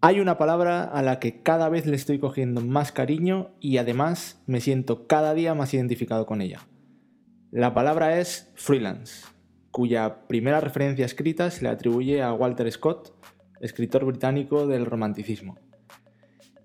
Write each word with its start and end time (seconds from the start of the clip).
Hay 0.00 0.20
una 0.20 0.38
palabra 0.38 0.84
a 0.84 1.02
la 1.02 1.18
que 1.18 1.42
cada 1.42 1.68
vez 1.68 1.84
le 1.84 1.96
estoy 1.96 2.20
cogiendo 2.20 2.60
más 2.60 2.92
cariño 2.92 3.50
y 3.58 3.78
además 3.78 4.40
me 4.46 4.60
siento 4.60 5.08
cada 5.08 5.34
día 5.34 5.56
más 5.56 5.74
identificado 5.74 6.24
con 6.24 6.40
ella. 6.40 6.60
La 7.50 7.74
palabra 7.74 8.20
es 8.20 8.52
freelance, 8.54 9.26
cuya 9.72 10.28
primera 10.28 10.60
referencia 10.60 11.04
escrita 11.04 11.50
se 11.50 11.64
le 11.64 11.70
atribuye 11.70 12.22
a 12.22 12.32
Walter 12.32 12.70
Scott, 12.70 13.12
escritor 13.60 14.04
británico 14.04 14.68
del 14.68 14.86
romanticismo. 14.86 15.58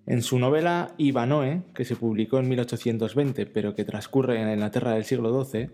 En 0.05 0.21
su 0.21 0.37
novela 0.37 0.93
Ivanoe, 0.99 1.63
que 1.73 1.85
se 1.85 1.95
publicó 1.95 2.37
en 2.37 2.49
1820 2.49 3.47
pero 3.47 3.73
que 3.73 3.83
transcurre 3.83 4.39
en 4.39 4.45
la 4.45 4.53
Inglaterra 4.53 4.91
del 4.91 5.05
siglo 5.05 5.43
XII, 5.43 5.71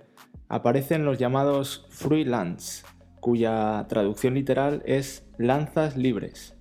aparecen 0.47 1.03
los 1.03 1.17
llamados 1.17 1.87
freelance, 1.89 2.85
cuya 3.19 3.85
traducción 3.89 4.35
literal 4.35 4.81
es 4.85 5.25
lanzas 5.37 5.97
libres 5.97 6.55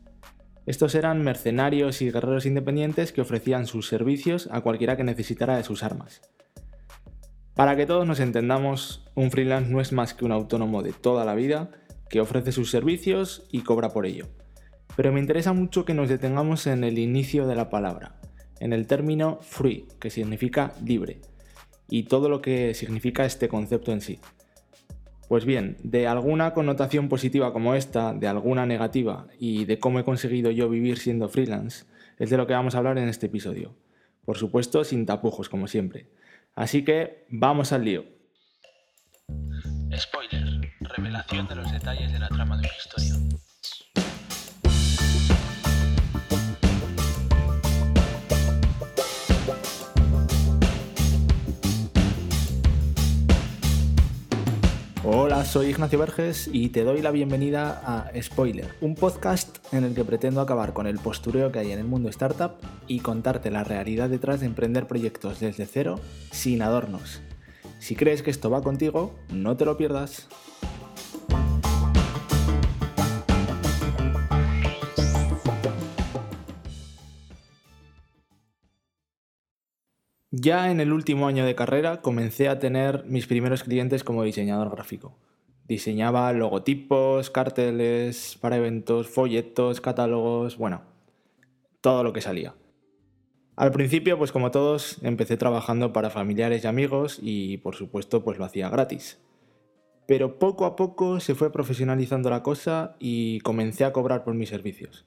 estos 0.69 0.95
eran 0.95 1.25
mercenarios 1.25 2.03
y 2.03 2.11
guerreros 2.11 2.45
independientes 2.45 3.11
que 3.11 3.23
ofrecían 3.23 3.67
sus 3.67 3.89
servicios 3.89 4.51
a 4.53 4.61
cualquiera 4.61 4.99
que 4.99 5.03
necesitara 5.03 5.57
de 5.57 5.65
sus 5.65 5.83
armas. 5.83 6.21
Para 7.55 7.75
que 7.75 7.87
todos 7.87 8.07
nos 8.07 8.21
entendamos, 8.21 9.11
un 9.15 9.31
freelance 9.31 9.71
no 9.71 9.81
es 9.81 9.93
más 9.93 10.13
que 10.13 10.27
un 10.27 10.33
autónomo 10.33 10.83
de 10.83 10.93
toda 10.93 11.25
la 11.25 11.35
vida 11.35 11.71
que 12.11 12.21
ofrece 12.21 12.53
sus 12.53 12.71
servicios 12.71 13.49
y 13.51 13.63
cobra 13.63 13.95
por 13.95 14.05
ello. 14.05 14.27
Pero 14.95 15.11
me 15.11 15.21
interesa 15.21 15.55
mucho 15.55 15.87
que 15.87 15.95
nos 15.95 16.11
detengamos 16.11 16.67
en 16.67 16.85
el 16.85 16.99
inicio 16.99 17.47
de 17.47 17.57
la 17.57 17.71
palabra, 17.71 18.21
en 18.61 18.75
el 18.75 18.87
término 18.87 19.39
free, 19.41 19.87
que 19.99 20.11
significa 20.11 20.75
libre, 20.85 21.23
y 21.89 22.03
todo 22.03 22.29
lo 22.29 22.43
que 22.43 22.75
significa 22.75 23.25
este 23.25 23.49
concepto 23.49 23.91
en 23.91 24.03
sí. 24.03 24.21
Pues 25.29 25.45
bien, 25.45 25.77
de 25.83 26.07
alguna 26.07 26.55
connotación 26.55 27.11
positiva 27.11 27.53
como 27.53 27.75
esta, 27.75 28.15
de 28.15 28.27
alguna 28.29 28.65
negativa 28.65 29.27
y 29.39 29.67
de 29.67 29.79
cómo 29.79 29.99
he 29.99 30.05
conseguido 30.05 30.51
yo 30.51 30.71
vivir 30.71 30.99
siendo 30.99 31.29
freelance, 31.29 31.85
es 32.19 32.31
de 32.31 32.39
lo 32.39 32.47
que 32.47 32.55
vamos 32.55 32.75
a 32.75 32.79
hablar 32.79 32.97
en 32.97 33.11
este 33.11 33.27
episodio. 33.27 33.75
Por 34.25 34.39
supuesto, 34.39 34.85
sin 34.85 35.05
tapujos, 35.05 35.51
como 35.51 35.69
siempre. 35.69 36.09
Así 36.55 36.83
que, 36.83 37.27
vamos 37.29 37.73
al 37.73 37.85
lío. 37.85 38.05
Spoiler, 39.95 40.73
revelación 40.81 41.47
de 41.47 41.57
los 41.57 41.71
detalles 41.73 42.11
de 42.11 42.19
la 42.19 42.29
trama 42.29 42.57
de 42.57 42.61
una 42.61 42.77
historia. 42.77 43.28
Soy 55.49 55.69
Ignacio 55.69 55.99
Verges 55.99 56.51
y 56.53 56.69
te 56.69 56.85
doy 56.85 57.01
la 57.01 57.11
bienvenida 57.11 57.81
a 57.83 58.11
Spoiler, 58.21 58.75
un 58.83 58.95
podcast 58.95 59.57
en 59.73 59.83
el 59.83 59.95
que 59.95 60.05
pretendo 60.05 60.43
acabar 60.43 60.75
con 60.75 60.87
el 60.87 60.99
postureo 60.99 61.51
que 61.51 61.59
hay 61.59 61.73
en 61.73 61.79
el 61.79 61.87
mundo 61.87 62.11
startup 62.11 62.57
y 62.87 63.01
contarte 63.01 63.51
la 63.51 63.65
realidad 63.65 64.11
detrás 64.11 64.41
de 64.41 64.47
emprender 64.47 64.87
proyectos 64.87 65.41
desde 65.41 65.65
cero 65.65 66.01
sin 66.33 66.61
adornos. 66.61 67.23
Si 67.79 67.97
crees 67.97 68.21
que 68.21 68.31
esto 68.31 68.51
va 68.51 68.61
contigo, 68.61 69.15
no 69.33 69.57
te 69.57 69.65
lo 69.65 69.79
pierdas. 69.79 70.29
Ya 80.31 80.71
en 80.71 80.81
el 80.81 80.93
último 80.93 81.27
año 81.27 81.47
de 81.47 81.55
carrera 81.55 82.03
comencé 82.03 82.51
a 82.51 82.59
tener 82.59 83.05
mis 83.07 83.27
primeros 83.27 83.63
clientes 83.63 84.05
como 84.05 84.25
diseñador 84.25 84.71
gráfico. 84.71 85.17
Diseñaba 85.69 86.33
logotipos, 86.33 87.31
carteles 87.31 88.39
para 88.41 88.57
eventos, 88.57 89.07
folletos, 89.07 89.83
catálogos, 89.83 90.57
bueno, 90.57 90.83
todo 91.83 92.03
lo 92.03 92.15
que 92.15 92.23
salía. 92.23 92.55
Al 93.55 93.73
principio, 93.73 94.17
pues 94.17 94.33
como 94.33 94.51
todos, 94.51 94.99
empecé 95.03 95.37
trabajando 95.37 95.93
para 95.93 96.11
familiares 96.11 96.65
y 96.65 96.67
amigos 96.69 97.19
y 97.21 97.59
por 97.59 97.75
supuesto 97.75 98.25
pues 98.25 98.39
lo 98.39 98.45
hacía 98.45 98.71
gratis. 98.71 99.21
Pero 100.07 100.39
poco 100.39 100.65
a 100.65 100.75
poco 100.75 101.21
se 101.21 101.35
fue 101.35 101.53
profesionalizando 101.53 102.31
la 102.31 102.43
cosa 102.43 102.97
y 102.99 103.41
comencé 103.41 103.85
a 103.85 103.93
cobrar 103.93 104.25
por 104.25 104.35
mis 104.35 104.49
servicios. 104.49 105.07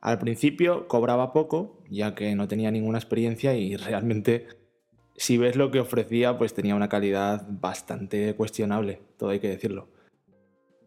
Al 0.00 0.18
principio 0.18 0.88
cobraba 0.88 1.32
poco, 1.32 1.78
ya 1.88 2.14
que 2.14 2.34
no 2.34 2.48
tenía 2.48 2.70
ninguna 2.70 2.98
experiencia 2.98 3.54
y 3.54 3.76
realmente 3.76 4.48
si 5.16 5.38
ves 5.38 5.56
lo 5.56 5.70
que 5.70 5.80
ofrecía, 5.80 6.38
pues 6.38 6.54
tenía 6.54 6.74
una 6.74 6.88
calidad 6.88 7.46
bastante 7.48 8.34
cuestionable, 8.34 9.02
todo 9.16 9.30
hay 9.30 9.40
que 9.40 9.48
decirlo. 9.48 9.88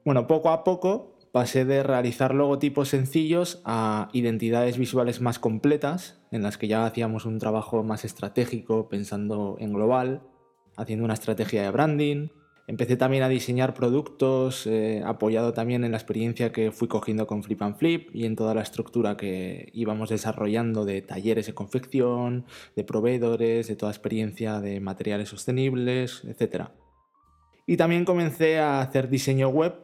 Bueno, 0.03 0.27
poco 0.27 0.49
a 0.49 0.63
poco 0.63 1.17
pasé 1.31 1.65
de 1.65 1.83
realizar 1.83 2.33
logotipos 2.33 2.89
sencillos 2.89 3.61
a 3.65 4.09
identidades 4.13 4.77
visuales 4.77 5.21
más 5.21 5.39
completas, 5.39 6.21
en 6.31 6.43
las 6.43 6.57
que 6.57 6.67
ya 6.67 6.85
hacíamos 6.85 7.25
un 7.25 7.39
trabajo 7.39 7.83
más 7.83 8.05
estratégico, 8.05 8.89
pensando 8.89 9.55
en 9.59 9.73
global, 9.73 10.23
haciendo 10.77 11.05
una 11.05 11.13
estrategia 11.13 11.63
de 11.63 11.71
branding, 11.71 12.29
Empecé 12.69 12.97
también 12.97 13.23
a 13.23 13.29
diseñar 13.29 13.73
productos, 13.73 14.67
eh, 14.67 15.01
apoyado 15.05 15.53
también 15.53 15.85
en 15.85 15.91
la 15.91 15.97
experiencia 15.97 16.51
que 16.51 16.73
fui 16.73 16.89
cogiendo 16.89 17.25
con 17.25 17.41
Flip 17.41 17.61
and 17.61 17.77
Flip 17.77 18.09
y 18.13 18.25
en 18.25 18.35
toda 18.35 18.53
la 18.53 18.61
estructura 18.61 19.15
que 19.15 19.69
íbamos 19.71 20.09
desarrollando 20.09 20.83
de 20.83 21.01
talleres 21.01 21.45
de 21.45 21.53
confección, 21.53 22.45
de 22.75 22.83
proveedores, 22.83 23.69
de 23.69 23.77
toda 23.77 23.93
experiencia 23.93 24.59
de 24.59 24.81
materiales 24.81 25.29
sostenibles, 25.29 26.25
etc. 26.25 26.65
Y 27.65 27.77
también 27.77 28.03
comencé 28.03 28.59
a 28.59 28.81
hacer 28.81 29.07
diseño 29.07 29.47
web, 29.47 29.75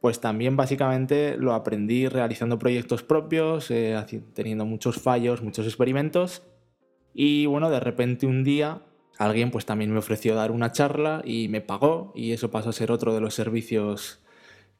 pues 0.00 0.20
también 0.20 0.56
básicamente 0.56 1.36
lo 1.36 1.54
aprendí 1.54 2.06
realizando 2.06 2.56
proyectos 2.56 3.02
propios, 3.02 3.68
eh, 3.72 4.00
teniendo 4.32 4.64
muchos 4.64 5.00
fallos, 5.00 5.42
muchos 5.42 5.66
experimentos. 5.66 6.44
Y 7.14 7.46
bueno, 7.46 7.68
de 7.68 7.80
repente 7.80 8.26
un 8.26 8.44
día 8.44 8.82
alguien 9.24 9.50
pues 9.50 9.66
también 9.66 9.92
me 9.92 9.98
ofreció 9.98 10.34
dar 10.34 10.50
una 10.50 10.72
charla 10.72 11.22
y 11.24 11.48
me 11.48 11.60
pagó 11.60 12.12
y 12.14 12.32
eso 12.32 12.50
pasó 12.50 12.70
a 12.70 12.72
ser 12.72 12.90
otro 12.90 13.14
de 13.14 13.20
los 13.20 13.34
servicios 13.34 14.20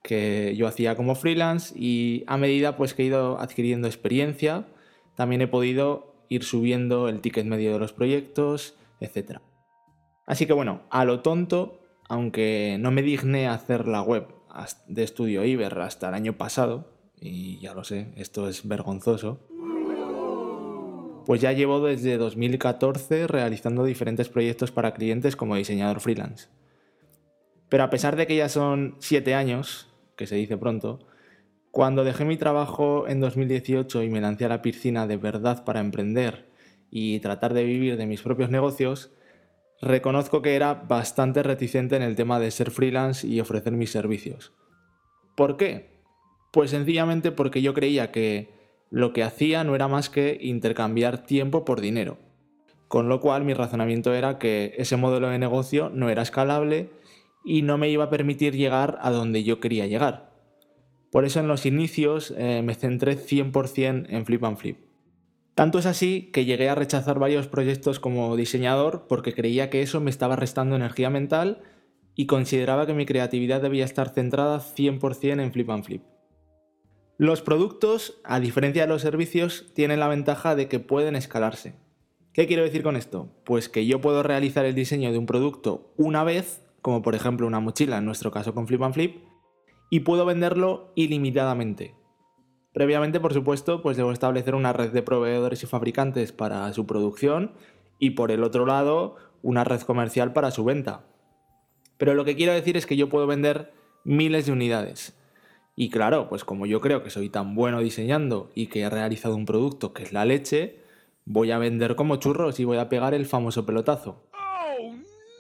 que 0.02 0.54
yo 0.56 0.66
hacía 0.66 0.96
como 0.96 1.14
freelance 1.14 1.72
y 1.78 2.24
a 2.26 2.36
medida 2.36 2.76
pues 2.76 2.94
que 2.94 3.02
he 3.02 3.06
ido 3.06 3.38
adquiriendo 3.38 3.86
experiencia 3.86 4.66
también 5.14 5.42
he 5.42 5.48
podido 5.48 6.12
ir 6.28 6.44
subiendo 6.44 7.08
el 7.08 7.20
ticket 7.20 7.46
medio 7.46 7.72
de 7.72 7.78
los 7.78 7.92
proyectos, 7.92 8.74
etc. 9.00 9.40
Así 10.26 10.46
que 10.46 10.52
bueno, 10.52 10.82
a 10.90 11.04
lo 11.04 11.20
tonto, 11.20 11.80
aunque 12.08 12.76
no 12.80 12.90
me 12.90 13.02
digné 13.02 13.48
hacer 13.48 13.86
la 13.86 14.02
web 14.02 14.28
de 14.86 15.02
Estudio 15.02 15.44
Iber 15.44 15.78
hasta 15.80 16.08
el 16.08 16.14
año 16.14 16.36
pasado, 16.38 16.90
y 17.20 17.58
ya 17.60 17.74
lo 17.74 17.84
sé, 17.84 18.12
esto 18.16 18.48
es 18.48 18.66
vergonzoso, 18.66 19.46
pues 21.24 21.40
ya 21.40 21.52
llevo 21.52 21.80
desde 21.80 22.18
2014 22.18 23.26
realizando 23.26 23.84
diferentes 23.84 24.28
proyectos 24.28 24.70
para 24.70 24.94
clientes 24.94 25.36
como 25.36 25.56
diseñador 25.56 26.00
freelance. 26.00 26.48
Pero 27.68 27.84
a 27.84 27.90
pesar 27.90 28.16
de 28.16 28.26
que 28.26 28.36
ya 28.36 28.48
son 28.48 28.96
7 28.98 29.34
años, 29.34 29.88
que 30.16 30.26
se 30.26 30.36
dice 30.36 30.56
pronto, 30.56 31.06
cuando 31.70 32.04
dejé 32.04 32.26
mi 32.26 32.36
trabajo 32.36 33.08
en 33.08 33.20
2018 33.20 34.02
y 34.02 34.10
me 34.10 34.20
lancé 34.20 34.44
a 34.44 34.50
la 34.50 34.60
piscina 34.60 35.06
de 35.06 35.16
verdad 35.16 35.64
para 35.64 35.80
emprender 35.80 36.50
y 36.90 37.18
tratar 37.20 37.54
de 37.54 37.64
vivir 37.64 37.96
de 37.96 38.04
mis 38.04 38.20
propios 38.20 38.50
negocios, 38.50 39.10
reconozco 39.80 40.42
que 40.42 40.54
era 40.54 40.74
bastante 40.74 41.42
reticente 41.42 41.96
en 41.96 42.02
el 42.02 42.14
tema 42.14 42.38
de 42.38 42.50
ser 42.50 42.70
freelance 42.70 43.26
y 43.26 43.40
ofrecer 43.40 43.72
mis 43.72 43.90
servicios. 43.90 44.52
¿Por 45.34 45.56
qué? 45.56 46.02
Pues 46.52 46.70
sencillamente 46.70 47.32
porque 47.32 47.62
yo 47.62 47.72
creía 47.72 48.12
que 48.12 48.61
lo 48.92 49.14
que 49.14 49.22
hacía 49.22 49.64
no 49.64 49.74
era 49.74 49.88
más 49.88 50.10
que 50.10 50.36
intercambiar 50.38 51.24
tiempo 51.24 51.64
por 51.64 51.80
dinero. 51.80 52.18
Con 52.88 53.08
lo 53.08 53.22
cual 53.22 53.42
mi 53.42 53.54
razonamiento 53.54 54.12
era 54.12 54.38
que 54.38 54.74
ese 54.76 54.98
modelo 54.98 55.30
de 55.30 55.38
negocio 55.38 55.88
no 55.88 56.10
era 56.10 56.20
escalable 56.20 56.90
y 57.42 57.62
no 57.62 57.78
me 57.78 57.88
iba 57.88 58.04
a 58.04 58.10
permitir 58.10 58.54
llegar 58.54 58.98
a 59.00 59.10
donde 59.10 59.44
yo 59.44 59.60
quería 59.60 59.86
llegar. 59.86 60.34
Por 61.10 61.24
eso 61.24 61.40
en 61.40 61.48
los 61.48 61.64
inicios 61.64 62.34
eh, 62.36 62.60
me 62.62 62.74
centré 62.74 63.16
100% 63.16 64.08
en 64.10 64.26
Flip 64.26 64.44
and 64.44 64.58
Flip. 64.58 64.76
Tanto 65.54 65.78
es 65.78 65.86
así 65.86 66.30
que 66.30 66.44
llegué 66.44 66.68
a 66.68 66.74
rechazar 66.74 67.18
varios 67.18 67.46
proyectos 67.46 67.98
como 67.98 68.36
diseñador 68.36 69.06
porque 69.08 69.32
creía 69.32 69.70
que 69.70 69.80
eso 69.80 70.02
me 70.02 70.10
estaba 70.10 70.36
restando 70.36 70.76
energía 70.76 71.08
mental 71.08 71.62
y 72.14 72.26
consideraba 72.26 72.86
que 72.86 72.92
mi 72.92 73.06
creatividad 73.06 73.62
debía 73.62 73.86
estar 73.86 74.10
centrada 74.10 74.60
100% 74.60 75.42
en 75.42 75.50
Flip 75.50 75.70
and 75.70 75.84
Flip. 75.84 76.11
Los 77.22 77.40
productos, 77.40 78.20
a 78.24 78.40
diferencia 78.40 78.82
de 78.82 78.88
los 78.88 79.00
servicios, 79.00 79.66
tienen 79.74 80.00
la 80.00 80.08
ventaja 80.08 80.56
de 80.56 80.66
que 80.66 80.80
pueden 80.80 81.14
escalarse. 81.14 81.76
¿Qué 82.32 82.48
quiero 82.48 82.64
decir 82.64 82.82
con 82.82 82.96
esto? 82.96 83.28
Pues 83.44 83.68
que 83.68 83.86
yo 83.86 84.00
puedo 84.00 84.24
realizar 84.24 84.64
el 84.64 84.74
diseño 84.74 85.12
de 85.12 85.18
un 85.18 85.26
producto 85.26 85.92
una 85.96 86.24
vez, 86.24 86.64
como 86.80 87.00
por 87.00 87.14
ejemplo 87.14 87.46
una 87.46 87.60
mochila, 87.60 87.98
en 87.98 88.06
nuestro 88.06 88.32
caso 88.32 88.54
con 88.54 88.66
Flip 88.66 88.82
and 88.82 88.94
Flip, 88.94 89.22
y 89.88 90.00
puedo 90.00 90.26
venderlo 90.26 90.90
ilimitadamente. 90.96 91.94
Previamente, 92.72 93.20
por 93.20 93.32
supuesto, 93.32 93.82
pues 93.82 93.96
debo 93.96 94.10
establecer 94.10 94.56
una 94.56 94.72
red 94.72 94.90
de 94.90 95.04
proveedores 95.04 95.62
y 95.62 95.66
fabricantes 95.66 96.32
para 96.32 96.72
su 96.72 96.86
producción 96.88 97.52
y 98.00 98.10
por 98.10 98.32
el 98.32 98.42
otro 98.42 98.66
lado, 98.66 99.14
una 99.42 99.62
red 99.62 99.82
comercial 99.82 100.32
para 100.32 100.50
su 100.50 100.64
venta. 100.64 101.06
Pero 101.98 102.14
lo 102.14 102.24
que 102.24 102.34
quiero 102.34 102.52
decir 102.52 102.76
es 102.76 102.84
que 102.84 102.96
yo 102.96 103.08
puedo 103.08 103.28
vender 103.28 103.72
miles 104.02 104.46
de 104.46 104.50
unidades 104.50 105.14
Y 105.74 105.90
claro, 105.90 106.28
pues 106.28 106.44
como 106.44 106.66
yo 106.66 106.80
creo 106.80 107.02
que 107.02 107.10
soy 107.10 107.28
tan 107.28 107.54
bueno 107.54 107.80
diseñando 107.80 108.50
y 108.54 108.66
que 108.66 108.80
he 108.80 108.90
realizado 108.90 109.36
un 109.36 109.46
producto 109.46 109.92
que 109.92 110.02
es 110.02 110.12
la 110.12 110.24
leche, 110.24 110.80
voy 111.24 111.50
a 111.50 111.58
vender 111.58 111.96
como 111.96 112.16
churros 112.16 112.60
y 112.60 112.64
voy 112.64 112.78
a 112.78 112.88
pegar 112.88 113.14
el 113.14 113.26
famoso 113.26 113.64
pelotazo. 113.64 114.28
Oh, 114.32 114.92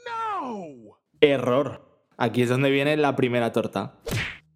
no! 0.06 0.98
Error. 1.20 1.82
Aquí 2.16 2.42
es 2.42 2.48
donde 2.48 2.70
viene 2.70 2.96
la 2.96 3.16
primera 3.16 3.52
torta. 3.52 3.98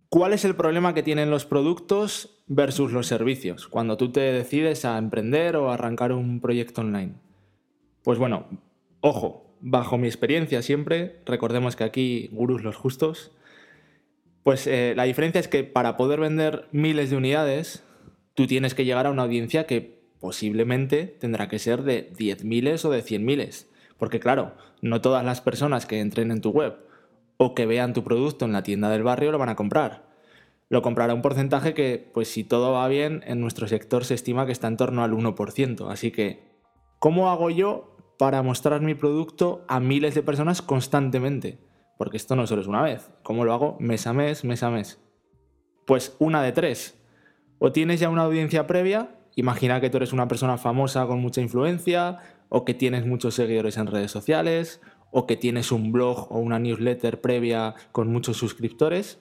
¿Cuál 0.08 0.32
es 0.32 0.44
el 0.44 0.55
problema 0.55 0.94
que 0.94 1.02
tienen 1.02 1.31
los 1.31 1.44
productos 1.44 2.43
versus 2.46 2.93
los 2.93 3.06
servicios 3.06 3.67
cuando 3.67 3.96
tú 3.96 4.12
te 4.12 4.20
decides 4.20 4.84
a 4.84 4.99
emprender 4.99 5.56
o 5.56 5.70
arrancar 5.70 6.12
un 6.12 6.40
proyecto 6.40 6.81
online? 6.81 7.14
Pues 8.02 8.19
bueno, 8.19 8.46
ojo, 9.00 9.56
bajo 9.61 9.99
mi 9.99 10.06
experiencia 10.06 10.62
siempre, 10.62 11.20
recordemos 11.26 11.75
que 11.75 11.84
aquí 11.84 12.28
gurús 12.32 12.62
los 12.62 12.76
justos, 12.76 13.32
pues 14.47 14.69
eh, 14.69 14.93
la 14.95 15.03
diferencia 15.03 15.41
es 15.41 15.49
que 15.49 15.65
para 15.65 15.97
poder 15.97 16.21
vender 16.21 16.69
miles 16.71 17.11
de 17.11 17.17
unidades, 17.17 17.83
tú 18.35 18.47
tienes 18.47 18.77
que 18.77 18.85
llegar 18.85 19.05
a 19.05 19.11
una 19.11 19.25
audiencia 19.25 19.67
que 19.67 19.99
posiblemente 20.21 21.09
tendrá 21.19 21.49
que 21.49 21.59
ser 21.59 21.83
de 21.83 22.13
10.000 22.13 22.85
o 22.85 22.91
de 22.91 23.03
100.000. 23.03 23.67
Porque 23.99 24.21
claro, 24.21 24.55
no 24.83 25.01
todas 25.01 25.25
las 25.25 25.41
personas 25.41 25.85
que 25.85 25.99
entren 25.99 26.31
en 26.31 26.43
tu 26.43 26.51
web 26.51 26.77
o 27.39 27.57
que 27.57 27.67
vean 27.67 27.93
tu 27.93 28.05
producto 28.05 28.45
en 28.45 28.53
la 28.53 28.63
tienda 28.63 28.89
del 28.89 29.03
barrio 29.03 29.33
lo 29.33 29.39
van 29.39 29.49
a 29.49 29.57
comprar. 29.57 30.07
Lo 30.69 30.81
comprará 30.81 31.13
un 31.13 31.23
porcentaje 31.23 31.75
que, 31.75 32.09
pues 32.15 32.29
si 32.29 32.45
todo 32.45 32.71
va 32.71 32.87
bien, 32.87 33.25
en 33.27 33.41
nuestro 33.41 33.67
sector 33.67 34.05
se 34.05 34.15
estima 34.15 34.47
que 34.47 34.53
está 34.53 34.69
en 34.69 34.77
torno 34.77 35.03
al 35.03 35.11
1%. 35.11 35.91
Así 35.91 36.13
que, 36.13 36.53
¿cómo 37.01 37.31
hago 37.31 37.51
yo 37.51 37.97
para 38.17 38.45
mostrar 38.45 38.81
mi 38.81 38.95
producto 38.95 39.65
a 39.67 39.81
miles 39.81 40.15
de 40.15 40.23
personas 40.23 40.63
constantemente? 40.63 41.66
Porque 41.97 42.17
esto 42.17 42.37
no 42.37 42.47
solo 42.47 42.63
es 42.63 42.67
una 42.67 42.83
vez. 42.83 43.11
¿Cómo 43.23 43.45
lo 43.45 43.53
hago 43.53 43.77
mes 43.81 44.07
a 44.07 44.13
mes, 44.13 44.45
mes 44.45 44.63
a 44.63 44.71
mes? 44.71 45.01
Pues 45.87 46.17
una 46.19 46.43
de 46.43 46.53
tres. 46.53 47.01
O 47.59 47.73
tienes 47.73 48.01
ya 48.01 48.11
una 48.11 48.23
audiencia 48.23 48.67
previa, 48.67 49.19
imagina 49.35 49.81
que 49.81 49.89
tú 49.89 49.97
eres 49.97 50.13
una 50.13 50.29
persona 50.29 50.59
famosa 50.59 51.07
con 51.07 51.21
mucha 51.21 51.41
influencia, 51.41 52.19
o 52.49 52.65
que 52.65 52.75
tienes 52.75 53.07
muchos 53.07 53.35
seguidores 53.35 53.77
en 53.77 53.87
redes 53.87 54.11
sociales, 54.11 54.81
o 55.11 55.27
que 55.27 55.37
tienes 55.37 55.73
un 55.73 55.93
blog 55.93 56.31
o 56.31 56.39
una 56.39 56.59
newsletter 56.59 57.21
previa 57.21 57.75
con 57.93 58.13
muchos 58.13 58.37
suscriptores. 58.37 59.21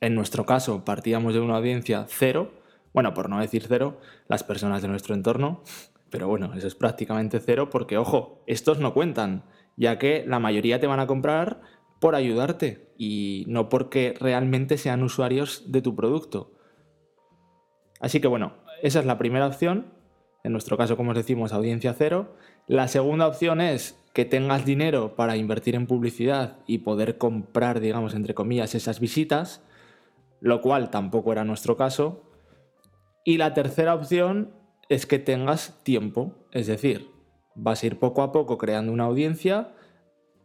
En 0.00 0.14
nuestro 0.14 0.44
caso, 0.46 0.84
partíamos 0.84 1.34
de 1.34 1.40
una 1.40 1.56
audiencia 1.56 2.06
cero, 2.08 2.52
bueno, 2.92 3.14
por 3.14 3.28
no 3.30 3.40
decir 3.40 3.64
cero, 3.68 4.00
las 4.28 4.44
personas 4.44 4.82
de 4.82 4.88
nuestro 4.88 5.14
entorno, 5.14 5.62
pero 6.10 6.26
bueno, 6.26 6.52
eso 6.54 6.66
es 6.66 6.74
prácticamente 6.74 7.38
cero 7.40 7.70
porque, 7.70 7.96
ojo, 7.96 8.42
estos 8.46 8.78
no 8.80 8.92
cuentan, 8.92 9.44
ya 9.80 9.98
que 9.98 10.24
la 10.28 10.38
mayoría 10.38 10.78
te 10.78 10.86
van 10.86 11.00
a 11.00 11.06
comprar 11.06 11.62
por 12.00 12.14
ayudarte 12.14 12.92
y 12.98 13.46
no 13.48 13.70
porque 13.70 14.14
realmente 14.20 14.76
sean 14.76 15.02
usuarios 15.02 15.72
de 15.72 15.80
tu 15.80 15.96
producto. 15.96 16.52
Así 17.98 18.20
que 18.20 18.28
bueno, 18.28 18.58
esa 18.82 19.00
es 19.00 19.06
la 19.06 19.16
primera 19.16 19.46
opción, 19.46 19.94
en 20.44 20.52
nuestro 20.52 20.76
caso, 20.76 20.98
como 20.98 21.12
os 21.12 21.16
decimos, 21.16 21.54
audiencia 21.54 21.94
cero. 21.94 22.36
La 22.66 22.88
segunda 22.88 23.26
opción 23.26 23.62
es 23.62 23.98
que 24.12 24.26
tengas 24.26 24.66
dinero 24.66 25.16
para 25.16 25.38
invertir 25.38 25.74
en 25.74 25.86
publicidad 25.86 26.58
y 26.66 26.78
poder 26.78 27.16
comprar, 27.16 27.80
digamos, 27.80 28.14
entre 28.14 28.34
comillas, 28.34 28.74
esas 28.74 29.00
visitas, 29.00 29.64
lo 30.40 30.60
cual 30.60 30.90
tampoco 30.90 31.32
era 31.32 31.44
nuestro 31.44 31.78
caso. 31.78 32.30
Y 33.24 33.38
la 33.38 33.54
tercera 33.54 33.94
opción 33.94 34.52
es 34.90 35.06
que 35.06 35.18
tengas 35.18 35.82
tiempo, 35.84 36.34
es 36.52 36.66
decir, 36.66 37.08
vas 37.54 37.82
a 37.82 37.86
ir 37.86 37.98
poco 37.98 38.22
a 38.22 38.32
poco 38.32 38.58
creando 38.58 38.92
una 38.92 39.04
audiencia 39.04 39.72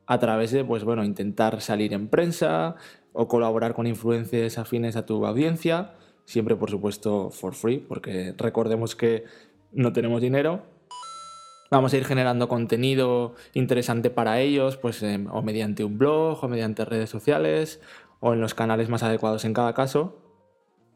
a 0.07 0.19
través 0.19 0.51
de, 0.51 0.63
pues 0.63 0.83
bueno, 0.83 1.03
intentar 1.03 1.61
salir 1.61 1.93
en 1.93 2.07
prensa 2.07 2.75
o 3.13 3.27
colaborar 3.27 3.73
con 3.73 3.87
influencias 3.87 4.57
afines 4.57 4.95
a 4.95 5.05
tu 5.05 5.25
audiencia, 5.25 5.93
siempre 6.25 6.55
por 6.55 6.69
supuesto 6.69 7.29
for 7.31 7.55
free, 7.55 7.79
porque 7.79 8.33
recordemos 8.37 8.95
que 8.95 9.23
no 9.71 9.93
tenemos 9.93 10.21
dinero, 10.21 10.63
vamos 11.71 11.93
a 11.93 11.97
ir 11.97 12.05
generando 12.05 12.47
contenido 12.47 13.35
interesante 13.53 14.09
para 14.09 14.39
ellos, 14.39 14.77
pues 14.77 15.01
em, 15.03 15.27
o 15.31 15.41
mediante 15.41 15.83
un 15.83 15.97
blog, 15.97 16.43
o 16.43 16.47
mediante 16.47 16.85
redes 16.85 17.09
sociales, 17.09 17.81
o 18.19 18.33
en 18.33 18.41
los 18.41 18.53
canales 18.53 18.89
más 18.89 19.03
adecuados 19.03 19.45
en 19.45 19.53
cada 19.53 19.73
caso. 19.73 20.21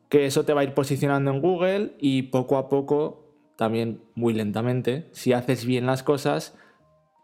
Que 0.10 0.26
eso 0.26 0.44
te 0.44 0.54
va 0.54 0.62
a 0.62 0.64
ir 0.64 0.74
posicionando 0.74 1.32
en 1.32 1.42
Google 1.42 1.96
y 2.00 2.24
poco 2.24 2.58
a 2.58 2.70
poco, 2.70 3.29
también 3.60 4.02
muy 4.16 4.34
lentamente, 4.34 5.10
si 5.12 5.34
haces 5.34 5.66
bien 5.66 5.86
las 5.86 6.02
cosas, 6.02 6.58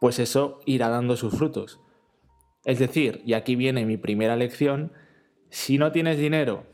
pues 0.01 0.19
eso 0.19 0.59
irá 0.65 0.89
dando 0.89 1.15
sus 1.15 1.33
frutos. 1.33 1.79
Es 2.65 2.77
decir, 2.77 3.21
y 3.25 3.35
aquí 3.35 3.55
viene 3.55 3.85
mi 3.85 3.95
primera 3.95 4.35
lección, 4.35 4.91
si 5.49 5.77
no 5.77 5.93
tienes 5.93 6.17
dinero 6.17 6.65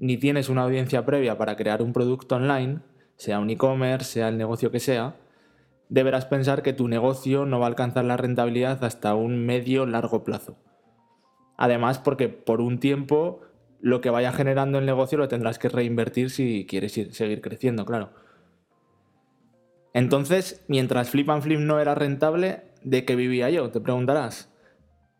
ni 0.00 0.16
tienes 0.16 0.48
una 0.48 0.62
audiencia 0.62 1.06
previa 1.06 1.38
para 1.38 1.54
crear 1.54 1.82
un 1.82 1.92
producto 1.92 2.34
online, 2.34 2.80
sea 3.14 3.38
un 3.38 3.50
e-commerce, 3.50 4.10
sea 4.10 4.28
el 4.28 4.36
negocio 4.36 4.72
que 4.72 4.80
sea, 4.80 5.14
deberás 5.88 6.24
pensar 6.24 6.62
que 6.62 6.72
tu 6.72 6.88
negocio 6.88 7.46
no 7.46 7.60
va 7.60 7.66
a 7.66 7.68
alcanzar 7.68 8.04
la 8.04 8.16
rentabilidad 8.16 8.82
hasta 8.82 9.14
un 9.14 9.46
medio 9.46 9.86
largo 9.86 10.24
plazo. 10.24 10.58
Además, 11.56 12.00
porque 12.00 12.28
por 12.28 12.60
un 12.60 12.80
tiempo 12.80 13.42
lo 13.80 14.00
que 14.00 14.10
vaya 14.10 14.32
generando 14.32 14.78
el 14.80 14.86
negocio 14.86 15.16
lo 15.16 15.28
tendrás 15.28 15.60
que 15.60 15.68
reinvertir 15.68 16.30
si 16.30 16.66
quieres 16.68 16.92
seguir 16.92 17.40
creciendo, 17.40 17.84
claro. 17.84 18.10
Entonces, 19.92 20.64
mientras 20.68 21.10
Flip 21.10 21.28
and 21.30 21.42
Flip 21.42 21.58
no 21.58 21.80
era 21.80 21.94
rentable, 21.94 22.62
¿de 22.82 23.04
qué 23.04 23.16
vivía 23.16 23.50
yo? 23.50 23.70
Te 23.70 23.80
preguntarás. 23.80 24.48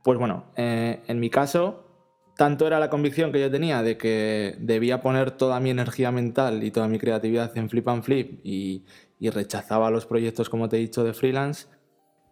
Pues 0.02 0.18
bueno, 0.18 0.44
eh, 0.56 1.00
en 1.08 1.20
mi 1.20 1.28
caso, 1.28 1.90
tanto 2.36 2.66
era 2.66 2.78
la 2.78 2.88
convicción 2.88 3.32
que 3.32 3.40
yo 3.40 3.50
tenía 3.50 3.82
de 3.82 3.98
que 3.98 4.56
debía 4.60 5.02
poner 5.02 5.32
toda 5.32 5.60
mi 5.60 5.70
energía 5.70 6.10
mental 6.10 6.64
y 6.64 6.70
toda 6.70 6.88
mi 6.88 6.98
creatividad 6.98 7.56
en 7.58 7.68
Flip 7.68 7.86
and 7.88 8.02
Flip 8.02 8.40
y, 8.44 8.84
rechazaba 9.20 9.90
los 9.90 10.06
proyectos, 10.06 10.48
como 10.48 10.70
te 10.70 10.76
he 10.76 10.80
dicho, 10.80 11.04
de 11.04 11.12
freelance, 11.12 11.66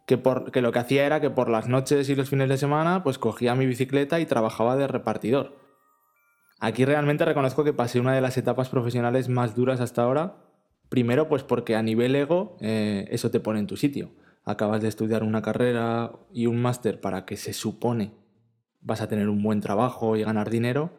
que, 0.06 0.22
que 0.50 0.62
lo 0.62 0.72
que 0.72 0.78
hacía 0.78 1.04
era 1.04 1.20
que 1.20 1.28
por 1.28 1.50
las 1.50 1.68
noches 1.68 2.08
y 2.08 2.14
los 2.14 2.30
fines 2.30 2.48
de 2.48 2.56
semana, 2.56 3.02
pues 3.02 3.18
cogía 3.18 3.54
mi 3.54 3.66
bicicleta 3.66 4.18
y 4.20 4.24
trabajaba 4.24 4.76
de 4.76 4.86
repartidor. 4.86 5.58
Aquí 6.60 6.84
realmente 6.86 7.26
reconozco 7.26 7.62
que 7.62 7.74
pasé 7.74 8.00
una 8.00 8.14
de 8.14 8.22
las 8.22 8.38
etapas 8.38 8.70
profesionales 8.70 9.28
más 9.28 9.54
duras 9.54 9.80
hasta 9.80 10.02
ahora. 10.02 10.36
Primero, 10.88 11.28
pues 11.28 11.42
porque 11.42 11.76
a 11.76 11.82
nivel 11.82 12.16
ego 12.16 12.56
eh, 12.60 13.06
eso 13.10 13.30
te 13.30 13.40
pone 13.40 13.60
en 13.60 13.66
tu 13.66 13.76
sitio. 13.76 14.10
Acabas 14.44 14.80
de 14.80 14.88
estudiar 14.88 15.22
una 15.22 15.42
carrera 15.42 16.12
y 16.32 16.46
un 16.46 16.60
máster 16.60 17.00
para 17.00 17.26
que 17.26 17.36
se 17.36 17.52
supone 17.52 18.12
vas 18.80 19.00
a 19.00 19.08
tener 19.08 19.28
un 19.28 19.42
buen 19.42 19.60
trabajo 19.60 20.16
y 20.16 20.22
ganar 20.22 20.50
dinero. 20.50 20.90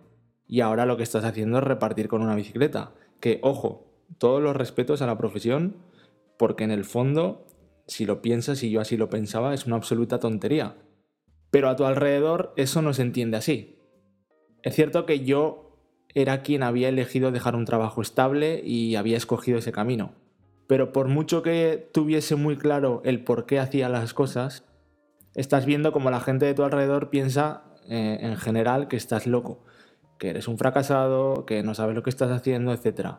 Y 0.47 0.62
ahora 0.62 0.86
lo 0.86 0.97
que 0.97 1.03
estás 1.03 1.24
haciendo 1.24 1.59
es 1.59 1.63
repartir 1.63 2.07
con 2.07 2.21
una 2.21 2.36
bicicleta. 2.36 2.94
Que, 3.19 3.39
ojo, 3.44 4.06
todos 4.18 4.41
los 4.41 4.56
respetos 4.56 5.01
a 5.01 5.07
la 5.07 5.18
profesión, 5.18 5.78
porque 6.37 6.63
en 6.63 6.71
el 6.71 6.85
fondo, 6.85 7.45
si 7.87 8.06
lo 8.06 8.21
piensas 8.21 8.63
y 8.63 8.71
yo 8.71 8.81
así 8.81 8.97
lo 8.97 9.09
pensaba, 9.09 9.54
es 9.54 9.66
una 9.66 9.75
absoluta 9.75 10.19
tontería. 10.19 10.75
Pero 11.52 11.69
a 11.69 11.75
tu 11.75 11.85
alrededor 11.85 12.54
eso 12.57 12.81
no 12.81 12.94
se 12.94 13.02
entiende 13.02 13.37
así. 13.37 13.80
Es 14.61 14.75
cierto 14.75 15.06
que 15.06 15.21
yo 15.21 15.69
era 16.13 16.42
quien 16.42 16.63
había 16.63 16.89
elegido 16.89 17.31
dejar 17.31 17.56
un 17.56 17.66
trabajo 17.66 18.01
estable 18.01 18.61
y 18.63 18.95
había 18.95 19.18
escogido 19.18 19.59
ese 19.59 19.71
camino. 19.71 20.13
Pero 20.68 20.92
por 20.92 21.07
mucho 21.07 21.42
que 21.42 21.89
tuviese 21.94 22.35
muy 22.35 22.57
claro 22.57 23.01
el 23.06 23.23
por 23.23 23.45
qué 23.45 23.59
hacía 23.59 23.89
las 23.89 24.13
cosas, 24.13 24.66
estás 25.35 25.66
viendo 25.66 25.92
como 25.92 26.11
la 26.11 26.19
gente 26.19 26.45
de 26.45 26.54
tu 26.54 26.63
alrededor 26.63 27.09
piensa 27.09 27.63
eh, 27.89 28.19
en 28.21 28.37
general 28.37 28.87
que 28.87 28.97
estás 28.97 29.25
loco, 29.25 29.63
que 30.18 30.30
eres 30.30 30.47
un 30.47 30.57
fracasado, 30.57 31.45
que 31.45 31.63
no 31.63 31.73
sabes 31.73 31.95
lo 31.95 32.04
que 32.04 32.09
estás 32.09 32.31
haciendo, 32.31 32.71
etc. 32.73 33.16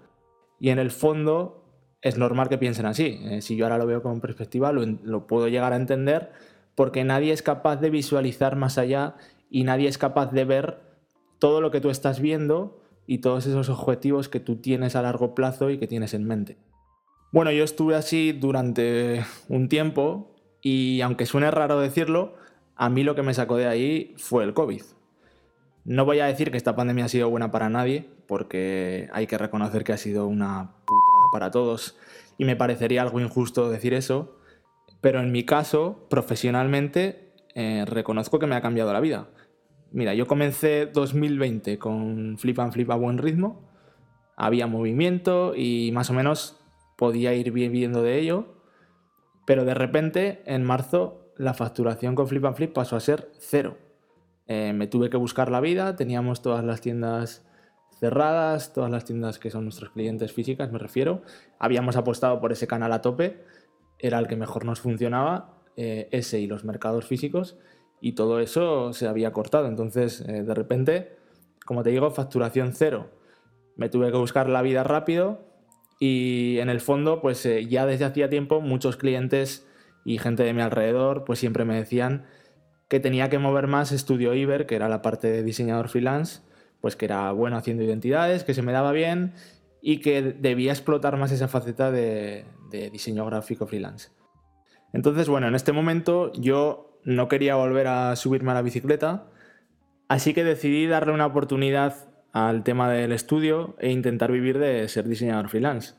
Y 0.61 0.71
en 0.71 0.79
el 0.79 0.91
fondo 0.91 1.65
es 2.03 2.19
normal 2.19 2.49
que 2.49 2.59
piensen 2.59 2.87
así. 2.87 3.21
Eh, 3.25 3.43
si 3.43 3.57
yo 3.57 3.65
ahora 3.65 3.79
lo 3.79 3.87
veo 3.87 4.03
con 4.03 4.21
perspectiva, 4.21 4.73
lo, 4.73 5.27
puedo 5.27 5.49
llegar 5.49 5.73
a 5.73 5.77
entender 5.77 6.33
porque 6.75 7.05
nadie 7.05 7.33
es 7.33 7.43
capaz 7.43 7.77
de 7.77 7.91
visualizar 7.91 8.57
más 8.57 8.79
allá 8.79 9.17
y 9.51 9.65
nadie 9.65 9.89
es 9.89 9.99
capaz 9.99 10.31
de 10.33 10.45
ver 10.45 10.81
todo 11.39 11.61
lo 11.61 11.71
que 11.71 11.81
tú 11.81 11.91
estás 11.91 12.21
viendo 12.21 12.80
y 13.11 13.19
todos 13.19 13.45
esos 13.45 13.69
objetivos 13.69 14.29
que 14.29 14.39
tú 14.39 14.61
tienes 14.61 14.95
a 14.95 15.03
largo 15.03 15.35
plazo 15.35 15.69
y 15.71 15.79
que 15.79 15.89
tienes 15.89 16.15
en 16.15 16.29
mente. 16.29 16.59
Bueno, 17.33 17.51
yo 17.51 17.65
estuve 17.65 17.97
así 17.97 18.31
durante 18.31 19.27
un 19.49 19.69
tiempo 19.69 20.37
y 20.63 21.01
aunque 21.01 21.27
suene 21.27 21.51
raro 21.51 21.81
decirlo, 21.81 22.35
a 22.77 22.89
mí 22.89 23.03
lo 23.03 23.17
que 23.17 23.25
me 23.25 23.35
sacó 23.35 23.57
de 23.57 23.67
ahí 23.67 24.15
fue 24.17 24.45
el 24.45 24.55
COVID. 24.55 24.83
No 25.85 26.05
voy 26.05 26.21
a 26.21 26.27
decir 26.27 26.53
que 26.53 26.57
esta 26.57 26.77
pandemia 26.77 27.07
ha 27.07 27.09
sido 27.09 27.29
buena 27.29 27.51
para 27.51 27.69
nadie, 27.69 28.09
porque 28.29 29.09
hay 29.13 29.27
que 29.27 29.39
reconocer 29.39 29.83
que 29.83 29.93
ha 29.93 29.97
sido 29.97 30.29
una 30.29 30.77
putada 30.87 31.33
para 31.33 31.51
todos 31.51 31.99
y 32.39 32.45
me 32.45 32.55
parecería 32.55 33.03
algo 33.03 33.19
injusto 33.19 33.71
decir 33.71 33.93
eso, 33.93 34.39
pero 35.01 35.19
en 35.19 35.33
mi 35.33 35.45
caso, 35.45 36.07
profesionalmente, 36.09 37.33
eh, 37.57 37.85
reconozco 37.89 38.39
que 38.39 38.47
me 38.47 38.55
ha 38.55 38.61
cambiado 38.61 38.93
la 38.93 39.01
vida. 39.01 39.31
Mira, 39.93 40.15
yo 40.15 40.27
comencé 40.27 40.87
2020 40.87 41.79
con 41.79 42.39
Flip 42.39 42.59
and 42.61 42.73
Flip 42.73 42.91
a 42.91 42.95
buen 42.95 43.19
ritmo, 43.19 43.69
había 44.37 44.69
movimiento 44.69 45.55
y 45.57 45.91
más 45.93 46.11
o 46.11 46.13
menos 46.13 46.61
podía 46.97 47.35
ir 47.35 47.51
viviendo 47.51 48.03
de 48.03 48.19
ello, 48.19 48.55
pero 49.47 49.65
de 49.65 49.75
repente 49.75 50.43
en 50.47 50.65
marzo 50.65 51.33
la 51.37 51.55
facturación 51.55 52.15
con 52.15 52.29
Flip 52.29 52.45
and 52.45 52.57
Flip 52.57 52.73
pasó 52.73 52.95
a 52.95 53.01
ser 53.01 53.33
cero. 53.39 53.79
Eh, 54.47 54.73
me 54.73 54.87
tuve 54.87 55.11
que 55.11 55.17
buscar 55.17 55.51
la 55.51 55.61
vida, 55.61 55.97
teníamos 55.97 56.41
todas 56.41 56.65
las 56.65 56.81
tiendas 56.81 57.45
cerradas, 57.99 58.73
todas 58.73 58.91
las 58.91 59.05
tiendas 59.05 59.39
que 59.39 59.51
son 59.51 59.65
nuestros 59.65 59.91
clientes 59.91 60.33
físicas, 60.33 60.71
me 60.71 60.79
refiero. 60.79 61.23
Habíamos 61.59 61.97
apostado 61.97 62.41
por 62.41 62.53
ese 62.53 62.67
canal 62.67 62.93
a 62.93 63.03
tope, 63.03 63.45
era 63.99 64.19
el 64.19 64.29
que 64.29 64.37
mejor 64.37 64.65
nos 64.65 64.81
funcionaba, 64.81 65.61
eh, 65.77 66.09
ese 66.13 66.41
y 66.41 66.47
los 66.47 66.65
mercados 66.65 67.07
físicos, 67.07 67.59
y 68.01 68.13
todo 68.13 68.41
eso 68.41 68.93
se 68.93 69.07
había 69.07 69.33
cortado. 69.33 69.67
Entonces, 69.67 70.23
eh, 70.23 70.43
de 70.43 70.55
repente, 70.55 71.17
como 71.65 71.83
te 71.83 71.91
digo, 71.91 72.11
facturación 72.11 72.73
cero. 72.73 73.11
Me 73.77 73.89
tuve 73.89 74.11
que 74.11 74.17
buscar 74.17 74.49
la 74.49 74.63
vida 74.63 74.83
rápido 74.83 75.51
y 75.99 76.59
en 76.59 76.71
el 76.71 76.81
fondo, 76.81 77.21
pues 77.21 77.45
eh, 77.47 77.67
ya 77.67 77.87
desde 77.87 78.07
hacía 78.07 78.31
tiempo 78.31 78.61
muchos 78.61 78.97
clientes 78.97 79.67
y 80.05 80.19
gente 80.19 80.43
de 80.43 80.55
mi 80.55 80.63
alrededor, 80.63 81.25
pues 81.25 81.39
siempre 81.39 81.65
me 81.65 81.77
decían 81.77 82.25
que 82.89 83.01
tenía 83.01 83.29
que 83.29 83.39
mover 83.39 83.67
más 83.67 83.93
Estudio 83.93 84.35
Iber, 84.35 84.67
que 84.67 84.77
era 84.77 84.89
la 84.89 85.03
parte 85.03 85.31
de 85.31 85.43
diseñador 85.43 85.89
freelance, 85.89 86.41
pues 86.81 86.97
que 86.97 87.05
era 87.05 87.31
bueno 87.33 87.57
haciendo 87.57 87.85
identidades, 87.85 88.45
que 88.45 88.55
se 88.55 88.63
me 88.63 88.73
daba 88.73 88.93
bien 88.93 89.35
y 89.83 90.01
que 90.01 90.23
debía 90.23 90.73
explotar 90.73 91.17
más 91.17 91.31
esa 91.33 91.49
faceta 91.49 91.91
de, 91.91 92.47
de 92.71 92.91
diseño 92.91 93.25
gráfico 93.27 93.67
freelance. 93.67 94.09
Entonces, 94.93 95.29
bueno, 95.29 95.47
en 95.47 95.55
este 95.55 95.73
momento 95.73 96.33
yo 96.33 96.90
no 97.05 97.29
quería 97.29 97.57
volver 97.57 97.87
a 97.87 98.17
subirme 98.17 98.51
a 98.51 98.55
la 98.55 98.63
bicicleta, 98.63 99.27
así 100.09 100.35
que 100.35 100.45
decidí 100.45 100.87
darle 100.87 101.13
una 101.13 101.27
oportunidad 101.27 101.95
al 102.33 102.63
tema 102.63 102.91
del 102.91 103.13
estudio 103.13 103.77
e 103.79 103.91
intentar 103.91 104.31
vivir 104.31 104.59
de 104.59 104.89
ser 104.89 105.09
diseñador 105.09 105.49
freelance. 105.49 105.95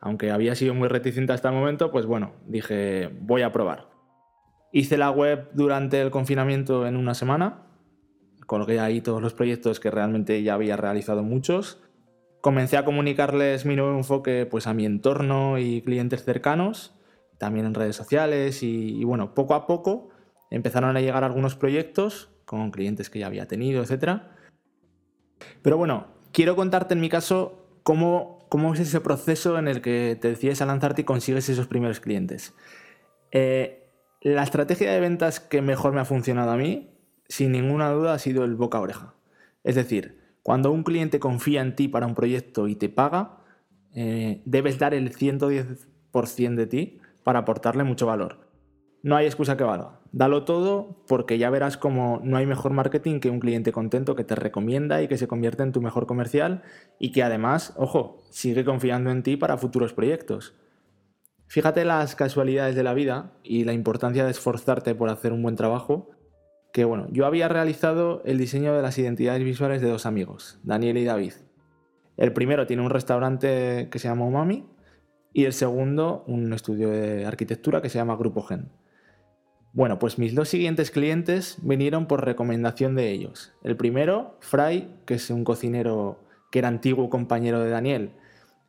Aunque 0.00 0.30
había 0.30 0.54
sido 0.54 0.74
muy 0.74 0.88
reticente 0.88 1.32
hasta 1.32 1.48
el 1.48 1.54
momento, 1.54 1.90
pues 1.90 2.06
bueno, 2.06 2.32
dije, 2.46 3.10
voy 3.20 3.42
a 3.42 3.52
probar. 3.52 3.88
Hice 4.72 4.96
la 4.96 5.10
web 5.10 5.50
durante 5.52 6.00
el 6.00 6.10
confinamiento 6.10 6.86
en 6.86 6.96
una 6.96 7.14
semana, 7.14 7.66
colgué 8.46 8.80
ahí 8.80 9.00
todos 9.00 9.22
los 9.22 9.34
proyectos 9.34 9.80
que 9.80 9.90
realmente 9.90 10.42
ya 10.42 10.54
había 10.54 10.76
realizado 10.76 11.22
muchos. 11.22 11.80
Comencé 12.40 12.76
a 12.76 12.84
comunicarles 12.84 13.64
mi 13.64 13.76
nuevo 13.76 13.96
enfoque 13.96 14.46
pues, 14.46 14.66
a 14.66 14.74
mi 14.74 14.84
entorno 14.84 15.58
y 15.58 15.82
clientes 15.82 16.24
cercanos, 16.24 16.94
también 17.38 17.66
en 17.66 17.74
redes 17.74 17.94
sociales 17.94 18.62
y, 18.62 18.98
y 19.00 19.04
bueno, 19.04 19.34
poco 19.34 19.54
a 19.54 19.66
poco 19.66 20.11
empezaron 20.52 20.96
a 20.96 21.00
llegar 21.00 21.24
algunos 21.24 21.56
proyectos 21.56 22.30
con 22.44 22.70
clientes 22.70 23.08
que 23.08 23.18
ya 23.18 23.26
había 23.26 23.48
tenido, 23.48 23.82
etc. 23.82 24.20
Pero 25.62 25.78
bueno, 25.78 26.08
quiero 26.32 26.54
contarte 26.54 26.94
en 26.94 27.00
mi 27.00 27.08
caso 27.08 27.66
cómo, 27.82 28.46
cómo 28.50 28.74
es 28.74 28.80
ese 28.80 29.00
proceso 29.00 29.58
en 29.58 29.66
el 29.66 29.80
que 29.80 30.18
te 30.20 30.28
decides 30.28 30.60
a 30.60 30.66
lanzarte 30.66 31.02
y 31.02 31.04
consigues 31.04 31.48
esos 31.48 31.66
primeros 31.66 32.00
clientes. 32.00 32.54
Eh, 33.30 33.90
la 34.20 34.42
estrategia 34.42 34.92
de 34.92 35.00
ventas 35.00 35.40
que 35.40 35.62
mejor 35.62 35.94
me 35.94 36.00
ha 36.00 36.04
funcionado 36.04 36.50
a 36.50 36.56
mí, 36.56 36.90
sin 37.28 37.52
ninguna 37.52 37.90
duda, 37.90 38.12
ha 38.12 38.18
sido 38.18 38.44
el 38.44 38.54
boca 38.54 38.78
a 38.78 38.82
oreja. 38.82 39.14
Es 39.64 39.74
decir, 39.74 40.20
cuando 40.42 40.70
un 40.70 40.84
cliente 40.84 41.18
confía 41.18 41.62
en 41.62 41.74
ti 41.74 41.88
para 41.88 42.06
un 42.06 42.14
proyecto 42.14 42.68
y 42.68 42.76
te 42.76 42.90
paga, 42.90 43.38
eh, 43.94 44.42
debes 44.44 44.78
dar 44.78 44.92
el 44.92 45.16
110% 45.16 46.54
de 46.54 46.66
ti 46.66 47.00
para 47.24 47.40
aportarle 47.40 47.84
mucho 47.84 48.06
valor. 48.06 48.51
No 49.02 49.16
hay 49.16 49.26
excusa 49.26 49.56
que 49.56 49.64
valga. 49.64 50.00
Dalo 50.12 50.44
todo 50.44 51.02
porque 51.08 51.38
ya 51.38 51.50
verás 51.50 51.76
como 51.76 52.20
no 52.22 52.36
hay 52.36 52.46
mejor 52.46 52.72
marketing 52.72 53.18
que 53.18 53.30
un 53.30 53.40
cliente 53.40 53.72
contento 53.72 54.14
que 54.14 54.22
te 54.22 54.36
recomienda 54.36 55.02
y 55.02 55.08
que 55.08 55.18
se 55.18 55.26
convierte 55.26 55.64
en 55.64 55.72
tu 55.72 55.80
mejor 55.82 56.06
comercial 56.06 56.62
y 57.00 57.10
que 57.10 57.24
además, 57.24 57.74
ojo, 57.76 58.22
sigue 58.30 58.64
confiando 58.64 59.10
en 59.10 59.24
ti 59.24 59.36
para 59.36 59.56
futuros 59.56 59.92
proyectos. 59.92 60.54
Fíjate 61.48 61.84
las 61.84 62.14
casualidades 62.14 62.76
de 62.76 62.84
la 62.84 62.94
vida 62.94 63.32
y 63.42 63.64
la 63.64 63.72
importancia 63.72 64.24
de 64.24 64.30
esforzarte 64.30 64.94
por 64.94 65.10
hacer 65.10 65.32
un 65.32 65.42
buen 65.42 65.56
trabajo, 65.56 66.10
que 66.72 66.84
bueno, 66.84 67.08
yo 67.10 67.26
había 67.26 67.48
realizado 67.48 68.22
el 68.24 68.38
diseño 68.38 68.72
de 68.74 68.82
las 68.82 68.96
identidades 68.98 69.42
visuales 69.42 69.82
de 69.82 69.90
dos 69.90 70.06
amigos, 70.06 70.60
Daniel 70.62 70.96
y 70.96 71.04
David. 71.04 71.32
El 72.16 72.32
primero 72.32 72.66
tiene 72.66 72.82
un 72.82 72.90
restaurante 72.90 73.88
que 73.90 73.98
se 73.98 74.08
llama 74.08 74.26
Umami 74.26 74.66
y 75.32 75.44
el 75.44 75.52
segundo 75.52 76.24
un 76.26 76.52
estudio 76.52 76.88
de 76.88 77.26
arquitectura 77.26 77.82
que 77.82 77.88
se 77.88 77.98
llama 77.98 78.16
Grupo 78.16 78.42
Gen. 78.42 78.70
Bueno, 79.74 79.98
pues 79.98 80.18
mis 80.18 80.34
dos 80.34 80.50
siguientes 80.50 80.90
clientes 80.90 81.56
vinieron 81.62 82.06
por 82.06 82.24
recomendación 82.24 82.94
de 82.94 83.10
ellos. 83.10 83.54
El 83.62 83.76
primero, 83.76 84.36
Fry, 84.40 84.88
que 85.06 85.14
es 85.14 85.30
un 85.30 85.44
cocinero 85.44 86.20
que 86.50 86.58
era 86.58 86.68
antiguo 86.68 87.08
compañero 87.08 87.60
de 87.60 87.70
Daniel 87.70 88.12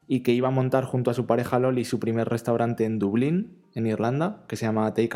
y 0.08 0.22
que 0.22 0.32
iba 0.32 0.48
a 0.48 0.52
montar 0.52 0.86
junto 0.86 1.12
a 1.12 1.14
su 1.14 1.26
pareja 1.26 1.60
Loli 1.60 1.84
su 1.84 2.00
primer 2.00 2.30
restaurante 2.30 2.86
en 2.86 3.00
Dublín, 3.00 3.58
en 3.76 3.86
Irlanda, 3.86 4.46
que 4.48 4.56
se 4.56 4.66
llama 4.66 4.94
Take 4.94 5.12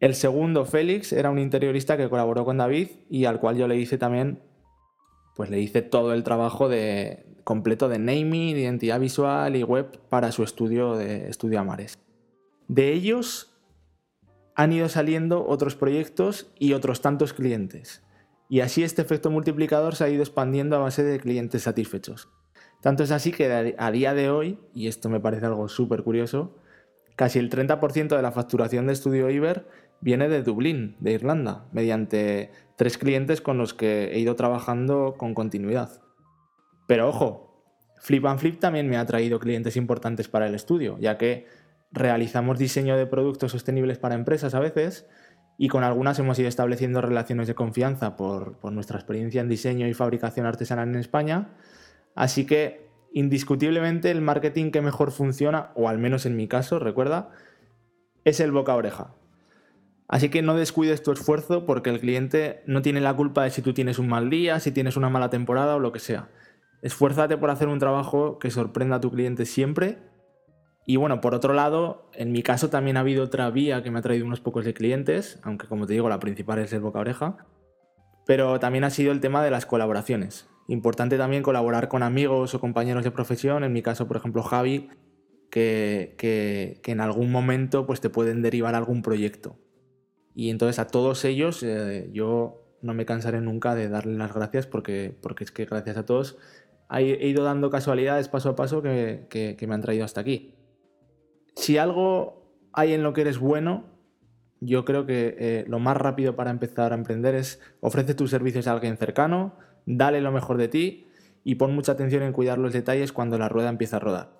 El 0.00 0.14
segundo, 0.16 0.64
Félix, 0.64 1.12
era 1.12 1.30
un 1.30 1.38
interiorista 1.38 1.96
que 1.96 2.08
colaboró 2.08 2.44
con 2.44 2.58
David 2.58 2.88
y 3.08 3.26
al 3.26 3.38
cual 3.38 3.56
yo 3.56 3.68
le 3.68 3.76
hice 3.76 3.98
también, 3.98 4.42
pues 5.36 5.48
le 5.48 5.60
hice 5.60 5.80
todo 5.80 6.12
el 6.12 6.24
trabajo 6.24 6.68
de, 6.68 7.24
completo 7.44 7.88
de 7.88 8.00
naming, 8.00 8.56
identidad 8.56 8.98
visual 8.98 9.54
y 9.54 9.62
web 9.62 9.96
para 10.08 10.32
su 10.32 10.42
estudio 10.42 10.96
de 10.96 11.28
Estudio 11.28 11.60
Amares. 11.60 11.98
De 12.66 12.92
ellos 12.92 13.53
han 14.54 14.72
ido 14.72 14.88
saliendo 14.88 15.46
otros 15.46 15.74
proyectos 15.74 16.52
y 16.58 16.72
otros 16.72 17.00
tantos 17.00 17.32
clientes. 17.32 18.02
Y 18.48 18.60
así 18.60 18.82
este 18.82 19.02
efecto 19.02 19.30
multiplicador 19.30 19.96
se 19.96 20.04
ha 20.04 20.08
ido 20.08 20.22
expandiendo 20.22 20.76
a 20.76 20.80
base 20.80 21.02
de 21.02 21.18
clientes 21.18 21.62
satisfechos. 21.62 22.28
Tanto 22.80 23.02
es 23.02 23.10
así 23.10 23.32
que 23.32 23.74
a 23.78 23.90
día 23.90 24.14
de 24.14 24.30
hoy, 24.30 24.58
y 24.74 24.88
esto 24.88 25.08
me 25.08 25.20
parece 25.20 25.46
algo 25.46 25.68
súper 25.68 26.02
curioso, 26.02 26.54
casi 27.16 27.38
el 27.38 27.50
30% 27.50 28.14
de 28.14 28.22
la 28.22 28.32
facturación 28.32 28.86
de 28.86 28.92
Estudio 28.92 29.30
Iber 29.30 29.66
viene 30.00 30.28
de 30.28 30.42
Dublín, 30.42 30.96
de 31.00 31.12
Irlanda, 31.12 31.66
mediante 31.72 32.50
tres 32.76 32.98
clientes 32.98 33.40
con 33.40 33.56
los 33.56 33.72
que 33.72 34.12
he 34.12 34.18
ido 34.18 34.36
trabajando 34.36 35.14
con 35.16 35.32
continuidad. 35.32 36.02
Pero 36.86 37.08
ojo, 37.08 37.54
Flip 38.00 38.26
and 38.26 38.38
Flip 38.38 38.60
también 38.60 38.88
me 38.90 38.98
ha 38.98 39.06
traído 39.06 39.40
clientes 39.40 39.76
importantes 39.76 40.28
para 40.28 40.46
el 40.46 40.54
estudio, 40.54 40.98
ya 41.00 41.16
que 41.16 41.46
realizamos 41.94 42.58
diseño 42.58 42.96
de 42.96 43.06
productos 43.06 43.52
sostenibles 43.52 43.98
para 43.98 44.16
empresas 44.16 44.54
a 44.54 44.60
veces 44.60 45.06
y 45.56 45.68
con 45.68 45.84
algunas 45.84 46.18
hemos 46.18 46.38
ido 46.38 46.48
estableciendo 46.48 47.00
relaciones 47.00 47.46
de 47.46 47.54
confianza 47.54 48.16
por, 48.16 48.58
nuestra 48.72 48.98
experiencia 48.98 49.40
en 49.40 49.48
diseño 49.48 49.86
y 49.86 49.94
fabricación 49.94 50.46
artesanal 50.46 50.88
en 50.88 50.96
España. 50.96 51.54
Así 52.16 52.46
que 52.46 52.90
indiscutiblemente 53.12 54.10
el 54.10 54.20
marketing 54.20 54.72
que 54.72 54.82
mejor 54.82 55.12
funciona, 55.12 55.70
o 55.76 55.88
al 55.88 55.98
menos 55.98 56.26
en 56.26 56.34
mi 56.34 56.48
caso, 56.48 56.80
recuerda, 56.80 57.30
es 58.24 58.40
el 58.40 58.50
boca 58.50 58.72
a 58.72 58.76
oreja. 58.76 59.14
Así 60.08 60.28
que 60.28 60.42
no 60.42 60.56
descuides 60.56 61.02
tu 61.02 61.12
esfuerzo 61.12 61.64
porque 61.64 61.90
el 61.90 62.00
cliente 62.00 62.62
no 62.66 62.82
tiene 62.82 63.00
la 63.00 63.14
culpa 63.14 63.44
de 63.44 63.50
si 63.50 63.62
tú 63.62 63.72
tienes 63.72 64.00
un 64.00 64.08
mal 64.08 64.30
día, 64.30 64.58
si 64.58 64.72
tienes 64.72 64.96
una 64.96 65.08
mala 65.08 65.30
temporada 65.30 65.76
o 65.76 65.78
lo 65.78 65.92
que 65.92 66.00
sea. 66.00 66.28
Esfuérzate 66.82 67.36
por 67.36 67.50
hacer 67.50 67.68
un 67.68 67.78
trabajo 67.78 68.40
que 68.40 68.50
sorprenda 68.50 68.96
a 68.96 69.00
tu 69.00 69.12
cliente 69.12 69.46
siempre 69.46 69.98
y 70.86 70.96
bueno, 70.96 71.20
por 71.20 71.34
otro 71.34 71.54
lado, 71.54 72.10
en 72.12 72.30
mi 72.32 72.42
caso 72.42 72.68
también 72.68 72.96
ha 72.96 73.00
habido 73.00 73.24
otra 73.24 73.48
vía 73.50 73.82
que 73.82 73.90
me 73.90 73.98
ha 73.98 74.02
traído 74.02 74.26
unos 74.26 74.40
pocos 74.40 74.64
de 74.66 74.74
clientes, 74.74 75.38
aunque 75.42 75.66
como 75.66 75.86
te 75.86 75.94
digo, 75.94 76.08
la 76.08 76.20
principal 76.20 76.58
es 76.58 76.72
el 76.74 76.80
boca 76.80 76.98
oreja. 76.98 77.46
Pero 78.26 78.58
también 78.60 78.84
ha 78.84 78.90
sido 78.90 79.12
el 79.12 79.20
tema 79.20 79.42
de 79.42 79.50
las 79.50 79.64
colaboraciones. 79.64 80.48
Importante 80.68 81.16
también 81.16 81.42
colaborar 81.42 81.88
con 81.88 82.02
amigos 82.02 82.54
o 82.54 82.60
compañeros 82.60 83.04
de 83.04 83.10
profesión, 83.10 83.64
en 83.64 83.72
mi 83.72 83.82
caso, 83.82 84.06
por 84.06 84.18
ejemplo, 84.18 84.42
Javi, 84.42 84.90
que, 85.50 86.14
que, 86.18 86.80
en 86.84 87.00
algún 87.00 87.30
momento 87.30 87.86
pues, 87.86 88.00
te 88.00 88.10
pueden 88.10 88.42
derivar 88.42 88.74
algún 88.74 89.02
proyecto. 89.02 89.56
Y 90.34 90.50
entonces 90.50 90.78
a 90.78 90.86
todos 90.86 91.24
ellos 91.24 91.62
eh, 91.62 92.10
yo 92.12 92.76
no 92.82 92.92
me 92.92 93.06
cansaré 93.06 93.40
nunca 93.40 93.74
de 93.74 93.88
darles 93.88 94.18
las 94.18 94.34
gracias 94.34 94.66
porque, 94.66 95.16
porque 95.22 95.44
es 95.44 95.50
que 95.50 95.64
gracias 95.64 95.96
a 95.96 96.04
todos 96.04 96.36
he 96.90 97.28
ido 97.28 97.44
dando 97.44 97.70
casualidades 97.70 98.28
paso 98.28 98.50
a 98.50 98.56
paso 98.56 98.82
que, 98.82 99.26
que 99.30 99.66
me 99.66 99.74
han 99.74 99.80
traído 99.80 100.04
hasta 100.04 100.20
aquí 100.20 100.54
si 101.56 101.78
algo 101.78 102.44
hay 102.72 102.92
en 102.92 103.02
lo 103.02 103.12
que 103.12 103.22
eres 103.22 103.38
bueno, 103.38 103.84
yo 104.60 104.84
creo 104.84 105.06
que 105.06 105.36
eh, 105.38 105.64
lo 105.68 105.78
más 105.78 105.96
rápido 105.96 106.36
para 106.36 106.50
empezar 106.50 106.92
a 106.92 106.96
emprender 106.96 107.34
es 107.34 107.60
ofrece 107.80 108.14
tus 108.14 108.30
servicios 108.30 108.66
a 108.66 108.72
alguien 108.72 108.96
cercano, 108.96 109.54
dale 109.86 110.20
lo 110.20 110.32
mejor 110.32 110.56
de 110.56 110.68
ti 110.68 111.06
y 111.44 111.56
pon 111.56 111.74
mucha 111.74 111.92
atención 111.92 112.22
en 112.22 112.32
cuidar 112.32 112.58
los 112.58 112.72
detalles 112.72 113.12
cuando 113.12 113.38
la 113.38 113.48
rueda 113.48 113.68
empieza 113.68 113.96
a 113.96 114.00
rodar. 114.00 114.32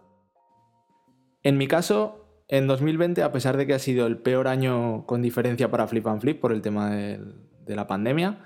En 1.42 1.58
mi 1.58 1.68
caso, 1.68 2.42
en 2.48 2.66
2020, 2.66 3.22
a 3.22 3.32
pesar 3.32 3.56
de 3.56 3.66
que 3.66 3.74
ha 3.74 3.78
sido 3.78 4.06
el 4.06 4.18
peor 4.18 4.48
año 4.48 5.04
con 5.06 5.20
diferencia 5.20 5.70
para 5.70 5.86
Flip 5.86 6.06
and 6.06 6.20
Flip 6.20 6.40
por 6.40 6.52
el 6.52 6.62
tema 6.62 6.90
de, 6.90 7.20
la 7.66 7.86
pandemia, 7.86 8.44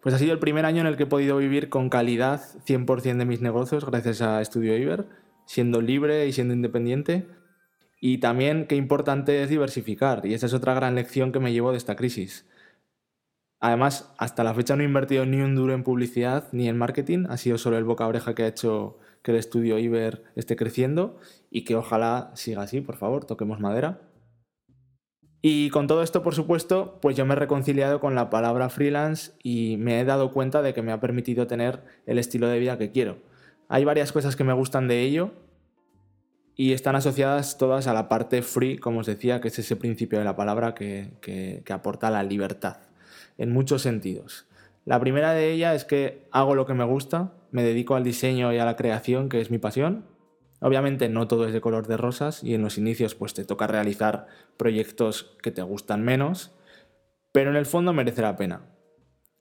pues 0.00 0.14
ha 0.14 0.18
sido 0.18 0.32
el 0.32 0.38
primer 0.38 0.64
año 0.64 0.80
en 0.80 0.86
el 0.88 0.96
que 0.96 1.04
he 1.04 1.06
podido 1.06 1.36
vivir 1.36 1.68
con 1.68 1.90
calidad 1.90 2.40
100% 2.66 3.16
de 3.18 3.24
mis 3.24 3.40
negocios 3.40 3.84
gracias 3.84 4.20
a 4.22 4.44
Studio 4.44 4.76
Iber, 4.76 5.06
siendo 5.46 5.80
libre 5.80 6.26
y 6.26 6.32
siendo 6.32 6.54
independiente 6.54 7.26
y 8.00 8.18
también 8.18 8.66
qué 8.66 8.76
importante 8.76 9.42
es 9.42 9.50
diversificar, 9.50 10.24
y 10.24 10.34
esa 10.34 10.46
es 10.46 10.54
otra 10.54 10.74
gran 10.74 10.94
lección 10.94 11.32
que 11.32 11.40
me 11.40 11.52
llevo 11.52 11.72
de 11.72 11.78
esta 11.78 11.96
crisis. 11.96 12.46
Además, 13.60 14.14
hasta 14.18 14.44
la 14.44 14.54
fecha 14.54 14.76
no 14.76 14.82
he 14.82 14.86
invertido 14.86 15.26
ni 15.26 15.40
un 15.40 15.56
duro 15.56 15.74
en 15.74 15.82
publicidad 15.82 16.48
ni 16.52 16.68
en 16.68 16.78
marketing, 16.78 17.26
ha 17.28 17.36
sido 17.36 17.58
solo 17.58 17.76
el 17.76 17.84
boca 17.84 18.06
a 18.06 18.34
que 18.34 18.42
ha 18.44 18.48
hecho 18.48 18.98
que 19.22 19.32
el 19.32 19.36
estudio 19.36 19.78
Iber 19.78 20.22
esté 20.36 20.54
creciendo 20.54 21.18
y 21.50 21.64
que 21.64 21.74
ojalá 21.74 22.30
siga 22.34 22.62
así, 22.62 22.80
por 22.80 22.96
favor, 22.96 23.24
toquemos 23.24 23.58
madera. 23.58 24.00
Y 25.42 25.70
con 25.70 25.86
todo 25.86 26.02
esto, 26.02 26.22
por 26.22 26.34
supuesto, 26.34 26.98
pues 27.00 27.16
yo 27.16 27.24
me 27.24 27.34
he 27.34 27.36
reconciliado 27.36 28.00
con 28.00 28.14
la 28.14 28.30
palabra 28.30 28.68
freelance 28.68 29.32
y 29.42 29.76
me 29.78 30.00
he 30.00 30.04
dado 30.04 30.32
cuenta 30.32 30.62
de 30.62 30.74
que 30.74 30.82
me 30.82 30.92
ha 30.92 31.00
permitido 31.00 31.46
tener 31.46 31.82
el 32.06 32.18
estilo 32.18 32.48
de 32.48 32.58
vida 32.58 32.78
que 32.78 32.90
quiero. 32.90 33.18
Hay 33.68 33.84
varias 33.84 34.12
cosas 34.12 34.34
que 34.34 34.44
me 34.44 34.52
gustan 34.52 34.88
de 34.88 35.02
ello 35.02 35.32
y 36.58 36.72
están 36.72 36.96
asociadas 36.96 37.56
todas 37.56 37.86
a 37.86 37.94
la 37.94 38.08
parte 38.10 38.42
free, 38.42 38.78
como 38.78 39.00
os 39.00 39.06
decía, 39.06 39.40
que 39.40 39.46
es 39.48 39.58
ese 39.58 39.76
principio 39.76 40.18
de 40.18 40.26
la 40.26 40.36
palabra 40.36 40.74
que, 40.74 41.62
aporta 41.70 42.10
la 42.10 42.24
libertad, 42.24 42.78
en 43.38 43.52
muchos 43.52 43.80
sentidos. 43.80 44.46
La 44.84 44.98
primera 44.98 45.32
de 45.32 45.52
ellas 45.52 45.76
es 45.76 45.84
que 45.84 46.26
hago 46.32 46.56
lo 46.56 46.66
que 46.66 46.74
me 46.74 46.84
gusta, 46.84 47.32
me 47.52 47.62
dedico 47.62 47.94
al 47.94 48.02
diseño 48.02 48.52
y 48.52 48.58
a 48.58 48.64
la 48.64 48.74
creación, 48.74 49.28
que 49.28 49.40
es 49.40 49.50
mi 49.50 49.58
pasión, 49.58 50.04
Obviamente 50.60 51.08
no 51.08 51.28
todo 51.28 51.46
es 51.46 51.52
de 51.52 51.60
color 51.60 51.86
de 51.86 51.96
rosas 51.96 52.42
y 52.42 52.54
en 52.54 52.62
los 52.62 52.78
inicios 52.78 53.14
pues 53.14 53.32
te 53.32 53.44
toca 53.44 53.66
realizar 53.66 54.26
proyectos 54.56 55.36
que 55.40 55.52
te 55.52 55.62
gustan 55.62 56.02
menos, 56.02 56.52
pero 57.30 57.50
en 57.50 57.56
el 57.56 57.66
fondo 57.66 57.92
merece 57.92 58.22
la 58.22 58.36
pena. 58.36 58.62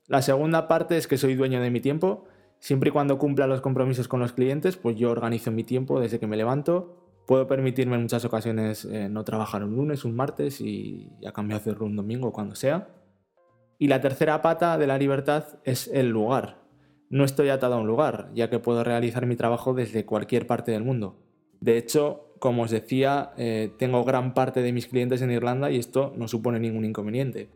La 0.05 0.21
segunda 0.21 0.67
parte 0.67 0.95
es 0.95 1.07
que 1.07 1.17
soy 1.17 1.33
dueño 1.33 1.59
de 1.59 1.71
mi 1.71 1.81
tiempo, 1.81 2.25
siempre 2.59 2.89
y 2.89 2.91
cuando 2.91 3.17
cumpla 3.17 3.47
los 3.47 3.61
compromisos 3.61 4.07
con 4.07 4.19
los 4.19 4.33
clientes, 4.33 4.77
pues 4.77 4.95
yo 4.95 5.09
organizo 5.09 5.51
mi 5.51 5.63
tiempo 5.63 5.99
desde 5.99 6.19
que 6.19 6.27
me 6.27 6.37
levanto. 6.37 7.06
Puedo 7.27 7.45
permitirme 7.45 7.97
en 7.97 8.01
muchas 8.01 8.25
ocasiones 8.25 8.85
eh, 8.85 9.09
no 9.09 9.23
trabajar 9.23 9.63
un 9.63 9.75
lunes, 9.75 10.05
un 10.05 10.15
martes 10.15 10.59
y, 10.61 11.11
y 11.21 11.27
a 11.27 11.33
cambio 11.33 11.57
hacerlo 11.57 11.85
un 11.85 11.95
domingo 11.95 12.31
cuando 12.31 12.55
sea. 12.55 12.87
Y 13.77 13.87
la 13.87 14.01
tercera 14.01 14.41
pata 14.41 14.79
de 14.79 14.87
la 14.87 14.97
libertad 14.97 15.59
es 15.63 15.87
el 15.93 16.09
lugar 16.09 16.67
no 17.09 17.23
estoy 17.23 17.49
atado 17.49 17.75
a 17.75 17.79
un 17.79 17.87
lugar, 17.87 18.29
ya 18.33 18.49
que 18.49 18.59
puedo 18.59 18.83
realizar 18.83 19.25
mi 19.25 19.35
trabajo 19.35 19.73
desde 19.73 20.05
cualquier 20.05 20.47
parte 20.47 20.71
del 20.71 20.83
mundo. 20.83 21.15
De 21.61 21.77
hecho, 21.77 22.33
como 22.39 22.63
os 22.63 22.71
decía, 22.71 23.31
eh, 23.37 23.71
tengo 23.77 24.03
gran 24.03 24.33
parte 24.33 24.61
de 24.61 24.73
mis 24.73 24.87
clientes 24.87 25.21
en 25.21 25.31
Irlanda 25.31 25.71
y 25.71 25.77
esto 25.77 26.13
no 26.17 26.27
supone 26.27 26.59
ningún 26.59 26.85
inconveniente. 26.85 27.49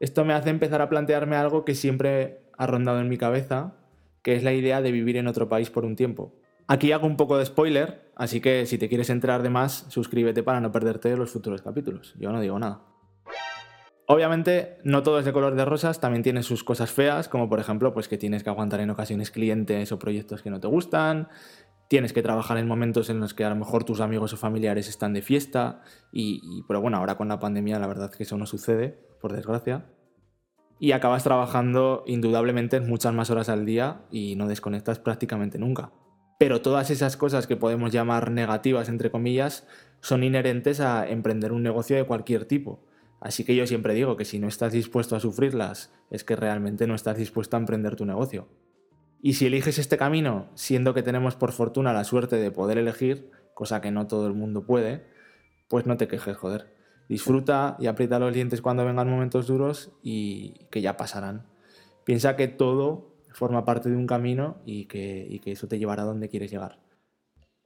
Esto 0.00 0.24
me 0.24 0.34
hace 0.34 0.50
empezar 0.50 0.82
a 0.82 0.88
plantearme 0.88 1.36
algo 1.36 1.64
que 1.64 1.74
siempre 1.74 2.42
ha 2.58 2.66
rondado 2.66 3.00
en 3.00 3.08
mi 3.08 3.16
cabeza, 3.16 3.76
que 4.22 4.34
es 4.34 4.42
la 4.42 4.52
idea 4.52 4.82
de 4.82 4.92
vivir 4.92 5.16
en 5.16 5.28
otro 5.28 5.48
país 5.48 5.70
por 5.70 5.84
un 5.84 5.96
tiempo. 5.96 6.34
Aquí 6.66 6.92
hago 6.92 7.06
un 7.06 7.16
poco 7.16 7.36
de 7.36 7.44
spoiler, 7.44 8.10
así 8.16 8.40
que 8.40 8.64
si 8.64 8.78
te 8.78 8.88
quieres 8.88 9.10
enterar 9.10 9.42
de 9.42 9.50
más, 9.50 9.84
suscríbete 9.88 10.42
para 10.42 10.60
no 10.60 10.72
perderte 10.72 11.14
los 11.16 11.30
futuros 11.30 11.60
capítulos. 11.60 12.14
Yo 12.18 12.32
no 12.32 12.40
digo 12.40 12.58
nada. 12.58 12.80
Obviamente 14.06 14.78
no 14.84 15.02
todo 15.02 15.18
es 15.18 15.24
de 15.24 15.32
color 15.32 15.54
de 15.54 15.64
rosas, 15.64 16.00
también 16.00 16.22
tiene 16.22 16.42
sus 16.42 16.64
cosas 16.64 16.90
feas, 16.90 17.28
como 17.28 17.48
por 17.48 17.60
ejemplo 17.60 17.92
pues 17.94 18.08
que 18.08 18.18
tienes 18.18 18.42
que 18.44 18.50
aguantar 18.50 18.80
en 18.80 18.90
ocasiones 18.90 19.30
clientes 19.30 19.92
o 19.92 19.98
proyectos 19.98 20.42
que 20.42 20.50
no 20.50 20.60
te 20.60 20.66
gustan, 20.66 21.28
tienes 21.88 22.12
que 22.12 22.22
trabajar 22.22 22.58
en 22.58 22.66
momentos 22.66 23.08
en 23.08 23.20
los 23.20 23.34
que 23.34 23.44
a 23.44 23.50
lo 23.50 23.56
mejor 23.56 23.84
tus 23.84 24.00
amigos 24.00 24.32
o 24.32 24.36
familiares 24.36 24.88
están 24.88 25.12
de 25.14 25.22
fiesta, 25.22 25.82
y, 26.12 26.62
pero 26.68 26.80
bueno, 26.80 26.98
ahora 26.98 27.16
con 27.16 27.28
la 27.28 27.38
pandemia 27.38 27.78
la 27.78 27.86
verdad 27.86 28.10
es 28.10 28.16
que 28.16 28.24
eso 28.24 28.36
no 28.36 28.46
sucede, 28.46 28.98
por 29.20 29.32
desgracia. 29.32 29.86
Y 30.78 30.92
acabas 30.92 31.24
trabajando 31.24 32.04
indudablemente 32.06 32.80
muchas 32.80 33.14
más 33.14 33.30
horas 33.30 33.48
al 33.48 33.64
día 33.64 34.02
y 34.10 34.34
no 34.36 34.48
desconectas 34.48 34.98
prácticamente 34.98 35.58
nunca. 35.58 35.92
Pero 36.38 36.62
todas 36.62 36.90
esas 36.90 37.16
cosas 37.16 37.46
que 37.46 37.56
podemos 37.56 37.92
llamar 37.92 38.30
negativas, 38.30 38.88
entre 38.88 39.10
comillas, 39.10 39.66
son 40.00 40.24
inherentes 40.24 40.80
a 40.80 41.08
emprender 41.08 41.52
un 41.52 41.62
negocio 41.62 41.96
de 41.96 42.04
cualquier 42.04 42.44
tipo 42.44 42.82
Así 43.24 43.42
que 43.42 43.56
yo 43.56 43.66
siempre 43.66 43.94
digo 43.94 44.18
que 44.18 44.26
si 44.26 44.38
no 44.38 44.48
estás 44.48 44.74
dispuesto 44.74 45.16
a 45.16 45.20
sufrirlas, 45.20 45.90
es 46.10 46.24
que 46.24 46.36
realmente 46.36 46.86
no 46.86 46.94
estás 46.94 47.16
dispuesto 47.16 47.56
a 47.56 47.60
emprender 47.60 47.96
tu 47.96 48.04
negocio. 48.04 48.48
Y 49.22 49.32
si 49.32 49.46
eliges 49.46 49.78
este 49.78 49.96
camino, 49.96 50.50
siendo 50.54 50.92
que 50.92 51.02
tenemos 51.02 51.34
por 51.34 51.52
fortuna 51.52 51.94
la 51.94 52.04
suerte 52.04 52.36
de 52.36 52.50
poder 52.50 52.76
elegir, 52.76 53.30
cosa 53.54 53.80
que 53.80 53.90
no 53.90 54.06
todo 54.06 54.26
el 54.26 54.34
mundo 54.34 54.66
puede, 54.66 55.06
pues 55.68 55.86
no 55.86 55.96
te 55.96 56.06
quejes, 56.06 56.36
joder. 56.36 56.74
Disfruta 57.08 57.78
y 57.80 57.86
aprieta 57.86 58.18
los 58.18 58.34
dientes 58.34 58.60
cuando 58.60 58.84
vengan 58.84 59.08
momentos 59.08 59.46
duros 59.46 59.92
y 60.02 60.66
que 60.70 60.82
ya 60.82 60.98
pasarán. 60.98 61.46
Piensa 62.04 62.36
que 62.36 62.46
todo 62.46 63.13
forma 63.34 63.64
parte 63.64 63.90
de 63.90 63.96
un 63.96 64.06
camino 64.06 64.58
y 64.64 64.86
que, 64.86 65.40
eso 65.44 65.68
te 65.68 65.78
llevará 65.78 66.02
a 66.02 66.06
donde 66.06 66.28
quieres 66.28 66.50
llegar. 66.50 66.78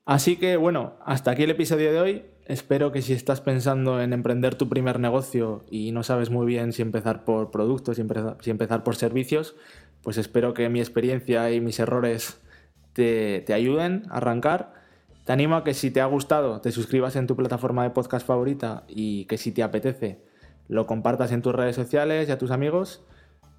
Así 0.05 0.37
que 0.37 0.57
bueno, 0.57 0.95
hasta 1.05 1.31
aquí 1.31 1.45
el 1.45 1.51
episodio 1.51 1.93
de 1.93 2.01
hoy. 2.01 2.25
Espero 2.47 2.93
que 2.93 3.03
si 3.03 3.13
estás 3.13 3.43
pensando 3.43 4.01
en 4.01 4.15
emprender 4.15 4.55
tu 4.55 4.71
primer 4.71 4.99
negocio 4.99 5.67
y 5.71 5.93
no 5.93 6.03
sabes 6.03 6.31
muy 6.31 6.47
bien 6.47 6.73
si 6.73 6.81
empezar 6.81 7.27
por 7.27 7.51
productos, 7.51 7.97
si 7.97 8.07
si 8.41 8.51
empezar 8.51 8.83
por 8.85 8.97
servicios, 8.97 9.55
pues 10.03 10.17
espero 10.17 10.55
que 10.55 10.71
mi 10.71 10.81
experiencia 10.81 11.51
y 11.53 11.61
mis 11.61 11.79
errores 11.79 12.41
te, 12.95 13.43
te 13.43 13.53
ayuden 13.53 14.05
a 14.09 14.17
arrancar. 14.17 14.73
Te 15.27 15.33
animo 15.33 15.57
a 15.57 15.65
que 15.65 15.75
si 15.75 15.91
te 15.91 16.01
ha 16.01 16.07
gustado 16.07 16.63
te 16.63 16.73
suscribas 16.73 17.17
en 17.17 17.27
tu 17.27 17.37
plataforma 17.37 17.83
de 17.83 17.91
podcast 17.91 18.27
favorita 18.27 18.85
y 18.89 19.27
que 19.27 19.37
si 19.37 19.53
te 19.53 19.63
apetece 19.63 20.23
lo 20.69 20.87
compartas 20.87 21.33
en 21.33 21.43
tus 21.43 21.55
redes 21.55 21.77
sociales 21.77 22.29
y 22.29 22.33
a 22.33 22.39
tus 22.39 22.51
amigos, 22.51 23.03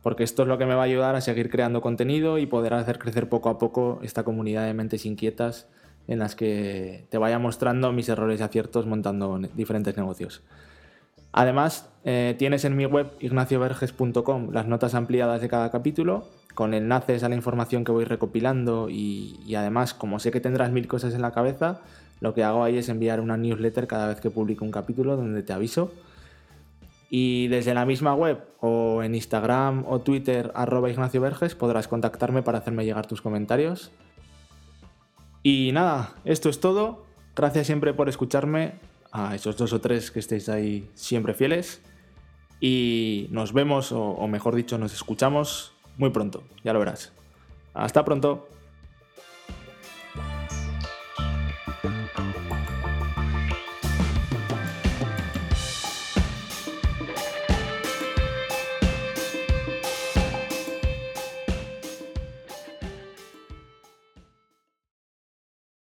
porque 0.02 0.24
esto 0.24 0.44
es 0.44 0.48
lo 0.48 0.58
que 0.58 0.66
me 0.66 0.76
va 0.76 0.82
a 0.82 0.86
ayudar 0.86 1.16
a 1.16 1.22
seguir 1.22 1.50
creando 1.50 1.82
contenido 1.82 2.38
y 2.38 2.46
poder 2.46 2.74
hacer 2.74 3.00
crecer 3.00 3.30
poco 3.30 3.50
a 3.50 3.58
poco 3.58 4.00
esta 4.02 4.24
comunidad 4.24 4.66
de 4.66 4.74
mentes 4.74 5.06
inquietas 5.06 5.68
en 6.08 6.20
las 6.20 6.36
que 6.36 7.06
te 7.10 7.18
vaya 7.18 7.38
mostrando 7.38 7.92
mis 7.92 8.10
errores 8.10 8.40
y 8.40 8.44
aciertos 8.44 8.86
montando 8.86 9.40
diferentes 9.56 9.96
negocios. 9.96 10.42
Además, 11.32 11.88
eh, 12.06 12.36
tienes 12.40 12.66
en 12.66 12.76
mi 12.76 12.86
web 12.86 13.12
ignacioverges.com 13.20 14.50
las 14.52 14.68
notas 14.68 14.96
ampliadas 14.96 15.42
de 15.42 15.50
cada 15.50 15.70
capítulo, 15.70 16.28
con 16.56 16.74
enlaces 16.74 17.24
a 17.24 17.30
la 17.30 17.36
información 17.36 17.84
que 17.84 17.92
voy 17.92 18.06
recopilando 18.06 18.90
y, 18.90 19.40
y, 19.46 19.54
además, 19.56 19.94
como 19.94 20.18
sé 20.20 20.32
que 20.32 20.42
tendrás 20.42 20.72
mil 20.72 20.88
cosas 20.88 21.14
en 21.14 21.22
la 21.22 21.32
cabeza, 21.32 21.82
lo 22.20 22.34
que 22.34 22.44
hago 22.44 22.64
ahí 22.64 22.78
es 22.80 22.90
enviar 22.90 23.22
una 23.22 23.38
newsletter 23.38 23.86
cada 23.86 24.08
vez 24.08 24.20
que 24.20 24.32
publico 24.32 24.66
un 24.66 24.72
capítulo 24.72 25.16
donde 25.16 25.44
te 25.44 25.54
aviso. 25.54 25.94
Y 27.10 27.48
desde 27.48 27.74
la 27.74 27.86
misma 27.86 28.14
web 28.14 28.44
o 28.60 29.02
en 29.02 29.16
Instagram 29.16 29.84
o 29.88 30.00
Twitter 30.00 30.52
arroba 30.54 30.90
Ignacio 30.90 31.22
Verges 31.22 31.56
podrás 31.56 31.88
contactarme 31.88 32.44
para 32.44 32.60
hacerme 32.60 32.86
llegar 32.86 33.08
tus 33.08 33.22
comentarios 33.22 33.92
y 35.44 35.72
nada, 35.72 36.16
esto 36.26 36.50
es 36.50 36.60
todo. 36.60 37.06
Gracias 37.36 37.68
siempre 37.68 37.94
por 37.94 38.10
escucharme, 38.10 38.74
a 39.12 39.34
esos 39.36 39.58
dos 39.58 39.74
o 39.74 39.82
tres 39.82 40.12
que 40.12 40.20
estéis 40.20 40.50
ahí 40.50 40.90
siempre 40.94 41.34
fieles. 41.34 41.82
Y 42.60 43.28
nos 43.32 43.54
vemos, 43.54 43.92
o, 43.94 44.28
mejor 44.28 44.56
dicho, 44.56 44.78
nos 44.78 44.94
escuchamos 44.94 45.74
muy 45.98 46.10
pronto, 46.10 46.44
ya 46.64 46.74
lo 46.74 46.80
verás. 46.80 47.14
Hasta 47.74 48.04
pronto. 48.04 48.50